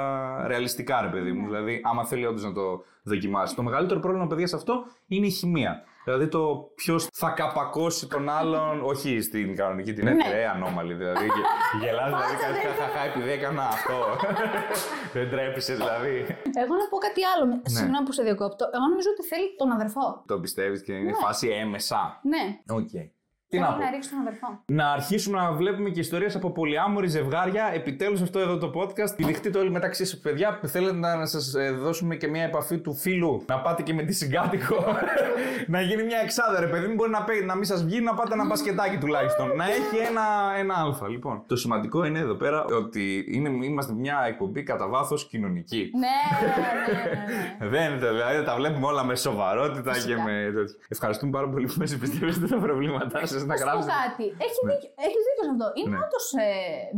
ρεαλιστικά, 0.46 1.00
ρε 1.00 1.08
παιδί 1.08 1.32
μου. 1.32 1.46
Δηλαδή, 1.46 1.80
άμα 1.84 2.04
θέλει 2.06 2.26
όντως 2.26 2.42
να 2.44 2.52
το 2.52 2.84
δοκιμάσεις. 3.02 3.56
Το 3.56 3.62
μεγαλύτερο 3.62 4.00
πρόβλημα, 4.00 4.26
παιδιά, 4.26 4.46
σε 4.46 4.56
αυτό 4.56 4.84
είναι 5.06 5.26
η 5.26 5.30
χημεία. 5.30 5.82
Δηλαδή 6.04 6.28
το 6.28 6.70
ποιος 6.74 7.06
θα 7.12 7.30
καπακώσει 7.30 8.08
τον 8.08 8.28
άλλον, 8.28 8.80
όχι 8.84 9.20
στην 9.20 9.56
κανονική, 9.56 9.92
την 9.92 10.04
Ναι. 10.04 10.10
ευθρέα 10.10 10.52
ανώμαλη. 10.54 10.94
Δηλαδή, 10.94 11.24
γε- 11.24 11.46
γελάς, 11.82 12.06
δηλαδή, 12.08 12.34
κάτι 12.42 12.58
χαχαχά 12.66 13.00
επειδή 13.04 13.30
έκανα 13.30 13.62
αυτό. 13.62 13.94
Δεν 15.14 15.30
τρέπησε, 15.30 15.74
δηλαδή. 15.74 16.16
Εγώ 16.62 16.74
να 16.80 16.86
πω 16.90 16.96
κάτι 17.06 17.20
άλλο. 17.32 17.60
Συγγνώμη 17.62 18.04
που 18.06 18.12
σε 18.12 18.22
διακόπτω. 18.22 18.64
Εγώ 18.74 18.86
νομίζω 18.88 19.08
ότι 19.14 19.26
θέλει 19.28 19.48
τον 19.56 19.70
αδερφό. 19.70 20.22
Το 20.26 20.40
πιστεύεις 20.40 20.82
και 20.82 20.92
είναι 20.92 21.10
Ναι. 21.10 21.14
φάση 21.24 21.48
έμεσα. 21.48 22.20
Ναι. 22.22 22.74
Οκ. 22.78 22.90
Τι 23.50 23.58
να 23.58 23.66
Θέλει 23.66 23.78
πω. 23.78 23.84
να 23.84 23.90
ρίξει 23.90 24.10
τον 24.10 24.18
αδερφό. 24.20 24.60
Να 24.66 24.90
αρχίσουμε 24.92 25.38
να 25.38 25.52
βλέπουμε 25.52 25.88
και 25.90 26.00
ιστορίες 26.00 26.34
από 26.34 26.50
πολυάμοροι 26.50 27.06
ζευγάρια. 27.08 27.70
Επιτέλους 27.74 28.20
αυτό 28.22 28.38
εδώ 28.38 28.58
το 28.58 28.72
podcast. 28.74 29.10
Κυνηγτείτε 29.16 29.58
όλοι 29.58 29.70
μεταξύ 29.70 30.04
σας, 30.04 30.18
παιδιά. 30.20 30.60
Θέλετε 30.66 30.96
να 30.96 31.26
σας 31.26 31.54
δώσουμε 31.82 32.14
και 32.16 32.28
μια 32.28 32.42
επαφή 32.44 32.78
του 32.78 32.94
φίλου. 32.94 33.42
Να 33.46 33.58
πάτε 33.60 33.82
και 33.82 33.94
με 33.94 34.02
τη 34.02 34.12
συγκάτοικο. 34.12 34.84
να 35.74 35.80
γίνει 35.80 36.02
μια 36.02 36.18
εξάδα, 36.22 36.60
ρε 36.60 36.66
παιδί 36.66 36.86
μου. 36.86 36.94
Μπορεί 36.94 37.10
να, 37.10 37.22
παί- 37.24 37.44
να 37.44 37.54
μην 37.54 37.64
σας 37.64 37.84
βγει, 37.84 38.00
να 38.00 38.14
πάτε 38.14 38.32
ένα 38.34 38.46
μπασκετάκι 38.46 38.98
τουλάχιστον. 38.98 39.56
να 39.56 39.64
έχει 39.64 39.96
ένα, 40.10 40.22
ένα 40.58 40.74
αλφα. 40.78 41.08
Λοιπόν, 41.08 41.42
το 41.46 41.56
σημαντικό 41.56 42.04
είναι 42.04 42.18
εδώ 42.18 42.34
πέρα 42.34 42.64
ότι 42.64 43.24
είναι, 43.28 43.48
είμαστε 43.64 43.92
μια 43.92 44.24
εκπομπή 44.28 44.62
κατά 44.62 44.88
βάθος 44.88 45.26
κοινωνική. 45.28 45.90
Ναι, 45.94 45.98
ναι, 46.48 46.54
ναι, 46.54 47.68
ναι, 47.68 47.70
ναι. 47.70 47.78
Δεν 47.78 47.92
είναι, 47.96 48.08
δηλαδή 48.10 48.44
τα 48.44 48.54
βλέπουμε 48.56 48.86
όλα 48.86 49.04
με 49.04 49.14
σοβαρότητα 49.16 49.92
Φυσικά. 49.92 50.14
και 50.14 50.20
με 50.22 50.44
τέτοιο. 50.54 50.74
Ευχαριστούμε 50.88 51.30
πάρα 51.32 51.48
πολύ 51.48 51.66
που 51.66 51.74
μας 51.78 51.92
επιστρέψετε 51.92 52.46
τα 52.46 52.56
προβλήματά 52.56 53.26
σας 53.26 53.37
να 53.46 53.52
Να 53.52 53.56
σου 53.58 53.64
πω 53.64 53.70
γράψετε. 53.70 53.94
κάτι. 54.08 54.24
Έχει 54.44 54.58
δίκιο, 54.70 54.90
έχεις 55.06 55.22
δίκιο 55.28 55.44
σε 55.48 55.52
αυτό. 55.54 55.66
Είναι 55.80 55.96
Ναι. 55.96 56.02
όντως 56.04 56.26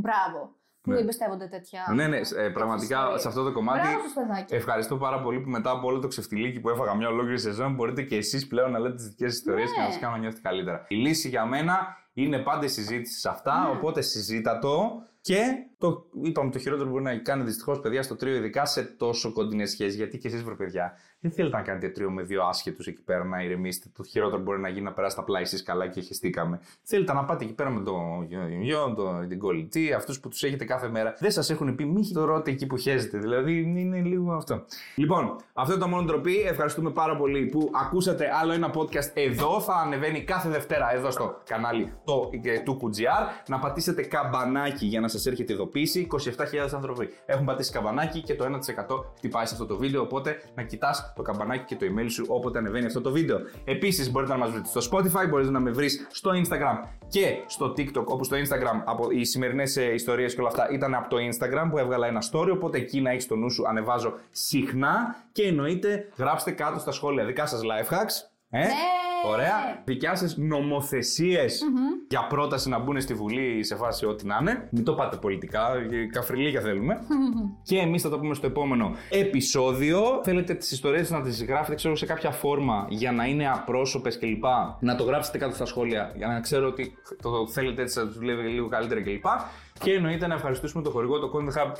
μπράβο 0.05 0.40
που 0.83 0.90
Ναι. 0.90 0.98
εμπιστεύονται 0.98 1.46
τέτοια. 1.55 1.81
Ναι, 1.98 2.07
ναι, 2.12 2.16
ε, 2.42 2.48
πραγματικά 2.59 2.96
ιστορίες. 2.98 3.20
σε 3.20 3.29
αυτό 3.29 3.40
το 3.42 3.53
κομμάτι. 3.53 3.87
Μπράβο 3.88 4.03
σας, 4.03 4.12
παιδάκια. 4.18 4.57
Ευχαριστώ 4.61 4.94
πάρα 4.96 5.18
πολύ 5.24 5.38
που 5.40 5.50
μετά 5.57 5.70
από 5.70 5.87
όλο 5.90 5.98
το 6.05 6.09
ξεφτιλίκι 6.12 6.61
που 6.61 6.68
έφαγα 6.74 6.94
μια 6.94 7.09
ολόκληρη 7.09 7.38
σεζόν 7.38 7.74
μπορείτε 7.74 8.03
και 8.03 8.16
εσείς 8.16 8.46
πλέον 8.46 8.70
να 8.70 8.79
λέτε 8.79 8.94
τις 8.94 9.09
δικές 9.09 9.33
ιστορίες 9.38 9.68
Ναι. 9.68 9.74
και 9.74 9.81
να 9.81 9.87
σας 9.90 9.98
κάνω 10.00 10.12
να 10.14 10.20
νιώθετε 10.20 10.42
καλύτερα. 10.48 10.85
Η 10.88 10.94
λύση 10.94 11.29
για 11.29 11.44
μένα 11.44 11.96
είναι 12.12 12.38
πάντα 12.38 12.64
η 12.64 12.68
συζήτηση 12.68 13.18
σε 13.20 13.29
αυτά, 13.29 13.62
Ναι. 13.62 13.70
οπότε 13.76 14.00
συζήτα 14.00 14.59
το. 14.59 15.03
Και 15.20 15.40
το 15.81 16.07
είπαμε 16.23 16.51
το 16.51 16.59
χειρότερο 16.59 16.87
που 16.87 16.93
μπορεί 16.93 17.05
να 17.05 17.16
κάνει 17.16 17.43
δυστυχώς 17.43 17.81
παιδιά 17.81 18.03
στο 18.03 18.16
τρίο, 18.16 18.35
ειδικά 18.35 18.64
σε 18.66 18.83
τόσο 18.83 19.33
κοντινές 19.33 19.71
σχέσεις. 19.71 19.95
Γιατί 19.95 20.19
και 20.19 20.29
εσείς, 20.29 20.43
βρε 20.43 20.55
παιδιά, 20.55 20.93
δεν 21.21 21.31
θέλετε 21.31 21.57
να 21.57 21.62
κάνετε 21.62 21.88
τρίο 21.88 22.11
με 22.11 22.23
δύο 22.23 22.43
άσχετους 22.43 22.87
εκεί 22.87 23.03
πέρα 23.03 23.25
να 23.25 23.43
ηρεμήσετε. 23.43 23.88
Το 23.97 24.05
χειρότερο 24.05 24.37
που 24.37 24.43
μπορεί 24.43 24.61
να 24.61 24.69
γίνει 24.69 24.85
να 24.85 24.93
περάσετε 24.93 25.21
απλά 25.23 25.40
εσείς 25.40 25.62
καλά 25.62 25.87
και 25.87 26.01
χεστήκαμε. 26.01 26.61
Θέλετε 26.83 27.12
να 27.12 27.25
πάτε 27.25 27.45
εκεί 27.45 27.55
πέρα 27.55 27.71
με 27.71 27.81
τον 27.85 28.29
γιο, 28.62 28.95
τον, 28.97 29.29
την 29.29 29.38
κολλητή, 29.38 29.93
αυτούς 29.93 30.21
που 30.21 30.29
τους 30.29 30.43
έχετε 30.43 30.64
κάθε 30.64 30.88
μέρα. 30.88 31.14
Δεν 31.19 31.31
σας 31.31 31.51
έχουν 31.51 31.75
πει, 31.75 31.85
μη 31.85 32.11
το 32.12 32.25
ρώτε 32.25 32.51
εκεί 32.51 32.66
που 32.66 32.77
χέζετε. 32.77 33.19
Δηλαδή 33.19 33.61
είναι 33.61 34.01
λίγο 34.01 34.33
αυτό. 34.33 34.64
Λοιπόν, 34.95 35.37
αυτό 35.53 35.75
ήταν 35.75 35.88
μόνο 35.88 36.03
ντροπή. 36.03 36.40
Ευχαριστούμε 36.40 36.90
πάρα 36.90 37.16
πολύ 37.16 37.47
που 37.47 37.71
ακούσατε 37.85 38.29
άλλο 38.40 38.53
ένα 38.53 38.71
podcast 38.75 39.11
εδώ. 39.14 39.61
Θα 39.61 39.75
ανεβαίνει 39.75 40.25
κάθε 40.25 40.49
Δευτέρα 40.49 40.95
εδώ 40.95 41.11
στο 41.11 41.43
κανάλι 41.45 41.93
το, 42.05 42.31
ε, 42.43 42.61
του 42.61 42.81
QGR. 42.83 43.45
Να 43.47 43.59
πατήσετε 43.59 44.03
καμπανάκι 44.03 44.87
για 44.87 45.01
να 45.01 45.09
σας 45.09 45.27
έρχεται 45.27 45.53
ειδοποίηση. 45.70 46.09
27.000 46.11 46.68
άνθρωποι 46.74 47.09
έχουν 47.26 47.44
πατήσει 47.44 47.72
καμπανάκι 47.72 48.20
και 48.22 48.35
το 48.35 48.44
1% 48.44 48.48
χτυπάει 49.16 49.46
σε 49.46 49.52
αυτό 49.54 49.66
το 49.66 49.76
βίντεο. 49.76 50.02
Οπότε 50.02 50.42
να 50.54 50.62
κοιτάς 50.62 51.12
το 51.16 51.22
καμπανάκι 51.22 51.64
και 51.64 51.76
το 51.76 51.87
email 51.94 52.11
σου 52.11 52.24
όποτε 52.28 52.59
ανεβαίνει 52.59 52.87
αυτό 52.87 53.00
το 53.00 53.11
βίντεο. 53.11 53.38
Επίσης 53.64 54.11
μπορείτε 54.11 54.33
να 54.33 54.38
μας 54.38 54.50
βρείτε 54.50 54.80
στο 54.80 54.80
Spotify, 54.90 55.28
μπορείτε 55.28 55.50
να 55.50 55.61
με 55.61 55.70
βρεις 55.70 56.06
στο 56.11 56.30
Instagram 56.30 56.88
και 57.09 57.42
στο 57.46 57.66
TikTok. 57.76 58.04
Όπου 58.04 58.24
στο 58.24 58.37
Instagram 58.37 58.83
από 58.85 59.11
οι 59.11 59.24
σημερινές 59.24 59.76
ιστορίες 59.76 60.35
και 60.35 60.40
όλα 60.40 60.48
αυτά 60.48 60.68
ήταν 60.70 60.94
από 60.94 61.09
το 61.09 61.16
Instagram 61.16 61.68
που 61.70 61.78
έβγαλα 61.78 62.06
ένα 62.06 62.22
story. 62.33 62.50
Οπότε 62.52 62.78
εκεί 62.78 63.00
να 63.00 63.11
έχεις 63.11 63.26
το 63.26 63.37
νου 63.37 63.50
σου, 63.50 63.68
ανεβάζω 63.68 64.14
συχνά. 64.30 65.16
Και 65.33 65.42
εννοείται 65.42 66.09
γράψτε 66.16 66.50
κάτω 66.50 66.78
στα 66.78 66.92
σχόλια 66.92 67.24
δικά 67.24 67.46
σας 67.46 67.61
life 67.61 67.92
hacks. 67.94 68.28
Ε; 68.50 68.59
Ναι. 68.59 68.68
Ωραία. 69.26 69.83
Δικιά 69.85 70.14
σας 70.14 70.37
νομοθεσίες 70.37 71.62
για 72.09 72.26
πρόταση 72.26 72.68
να 72.68 72.78
μπουν 72.78 73.00
στη 73.00 73.14
Βουλή 73.14 73.64
σε 73.64 73.76
φάση 73.76 74.06
ό,τι 74.06 74.26
να 74.26 74.38
είναι. 74.40 74.68
Μην 74.70 74.85
το 74.85 74.94
πάτε 74.94 75.16
πολιτικά, 75.16 75.74
ε, 75.74 76.06
καφριλίκια 76.06 76.61
θέλουμε. 76.61 77.00
και 77.62 77.78
εμείς 77.78 78.02
θα 78.02 78.09
το 78.09 78.18
πούμε 78.18 78.35
στο 78.35 78.46
επόμενο 78.46 78.94
επεισόδιο. 79.11 80.20
Θέλετε 80.22 80.54
τις 80.54 80.70
ιστορίες 80.70 81.11
να 81.11 81.22
τις 81.22 81.44
γράφετε, 81.44 81.74
ξέρω, 81.74 81.96
σε 81.96 82.06
κάποια 82.06 82.30
φόρμα 82.30 82.87
για 82.88 83.12
να 83.12 83.24
είναι 83.24 83.50
απρόσωπες 83.50 84.18
κλπ. 84.18 84.44
Να 84.80 84.96
το 84.96 85.04
γράψετε 85.04 85.38
κάτω 85.38 85.54
στα 85.54 85.64
σχόλια 85.66 86.12
για 86.16 86.26
να 86.26 86.40
ξέρω 86.40 86.66
ότι 86.66 86.94
το 87.22 87.48
θέλετε 87.48 87.83
έτσι, 87.83 87.98
να 87.98 88.06
τους 88.06 88.18
δουλεύει 88.18 88.48
λίγο 88.48 88.68
καλύτερα 88.68 89.02
κλπ. 89.02 89.24
Και 89.83 89.92
εννοείται 89.92 90.26
να 90.26 90.35
ευχαριστήσουμε 90.35 90.83
το 90.83 90.90
χορηγό, 90.90 91.18
το 91.18 91.30
Content 91.35 91.62
Hub 91.62 91.72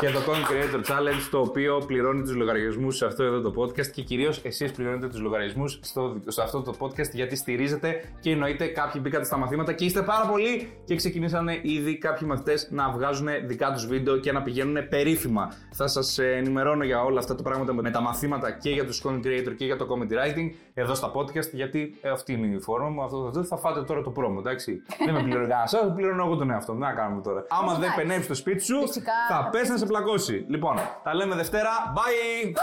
και 0.00 0.10
το 0.10 0.18
Content 0.26 0.50
Creator 0.52 0.80
Challenge, 0.90 1.28
το 1.30 1.38
οποίο 1.38 1.82
πληρώνει 1.86 2.22
τους 2.22 2.34
λογαριασμούς 2.34 2.96
σε 2.96 3.06
αυτό 3.06 3.22
εδώ 3.22 3.40
το 3.40 3.62
podcast 3.62 3.86
και 3.86 4.02
κυρίως 4.02 4.40
εσείς 4.44 4.72
πληρώνετε 4.72 5.08
τους 5.08 5.20
λογαριασμούς 5.20 5.78
στο, 5.82 6.20
σε 6.26 6.42
αυτό 6.42 6.62
το 6.62 6.74
podcast 6.78 7.10
γιατί 7.12 7.36
στηρίζετε 7.36 8.04
και 8.20 8.30
εννοείται 8.30 8.66
κάποιοι 8.66 9.00
μπήκατε 9.04 9.24
στα 9.24 9.36
μαθήματα 9.36 9.72
και 9.72 9.84
είστε 9.84 10.02
πάρα 10.02 10.26
πολλοί 10.26 10.72
και 10.84 10.96
ξεκινήσανε 10.96 11.58
ήδη 11.62 11.98
κάποιοι 11.98 12.28
μαθητές 12.30 12.68
να 12.70 12.90
βγάζουν 12.90 13.28
δικά 13.46 13.72
τους 13.72 13.86
βίντεο 13.86 14.16
και 14.16 14.32
να 14.32 14.42
πηγαίνουν 14.42 14.88
περίφημα. 14.88 15.52
Θα 15.72 15.86
σας 15.86 16.18
ενημερώνω 16.18 16.84
για 16.84 17.02
όλα 17.02 17.18
αυτά 17.18 17.34
τα 17.34 17.42
πράγματα 17.42 17.72
με 17.72 17.90
τα 17.90 18.00
μαθήματα 18.00 18.50
και 18.50 18.70
για 18.70 18.86
τους 18.86 19.02
Content 19.06 19.26
Creator 19.26 19.54
και 19.56 19.64
για 19.64 19.76
το 19.76 19.86
Comedy 19.90 20.12
Writing 20.12 20.50
εδώ 20.74 20.94
στα 20.94 21.12
podcast 21.14 21.50
γιατί 21.52 21.98
ε, 22.00 22.08
αυτή 22.08 22.32
είναι 22.32 22.46
η 22.46 22.60
φόρμα 22.60 22.88
μου. 22.88 23.02
Αυτό, 23.02 23.16
αυτό 23.26 23.44
θα 23.44 23.56
φάτε 23.56 23.82
τώρα 23.82 24.02
το 24.02 24.10
πρόμο, 24.10 24.36
εντάξει. 24.38 24.82
Δεν 25.04 25.14
με 25.14 25.22
πληρώνει 25.22 25.48
κανένας, 25.48 25.70
θα 25.70 25.92
πληρώνω 25.92 26.24
εγώ 26.24 26.36
τον 26.36 26.50
εαυτό 26.50 26.72
μου. 26.72 26.78
Τι 26.78 26.84
να 26.84 26.92
κάνουμε 26.92 27.22
τώρα. 27.22 27.46
Άμα 27.48 27.72
δεν 27.72 27.82
εντάξει. 27.82 28.00
πενέψεις 28.00 28.26
το 28.26 28.34
σπίτι 28.34 28.62
σου, 28.62 28.80
Φυσικά. 28.80 29.12
θα 29.28 29.48
πέσει 29.52 29.70
να 29.70 29.76
σε 29.76 29.86
ξεφλακώσει. 29.90 30.44
Λοιπόν, 30.48 30.76
τα 31.02 31.14
λέμε 31.14 31.34
Δευτέρα. 31.34 31.70
Bye! 31.96 32.54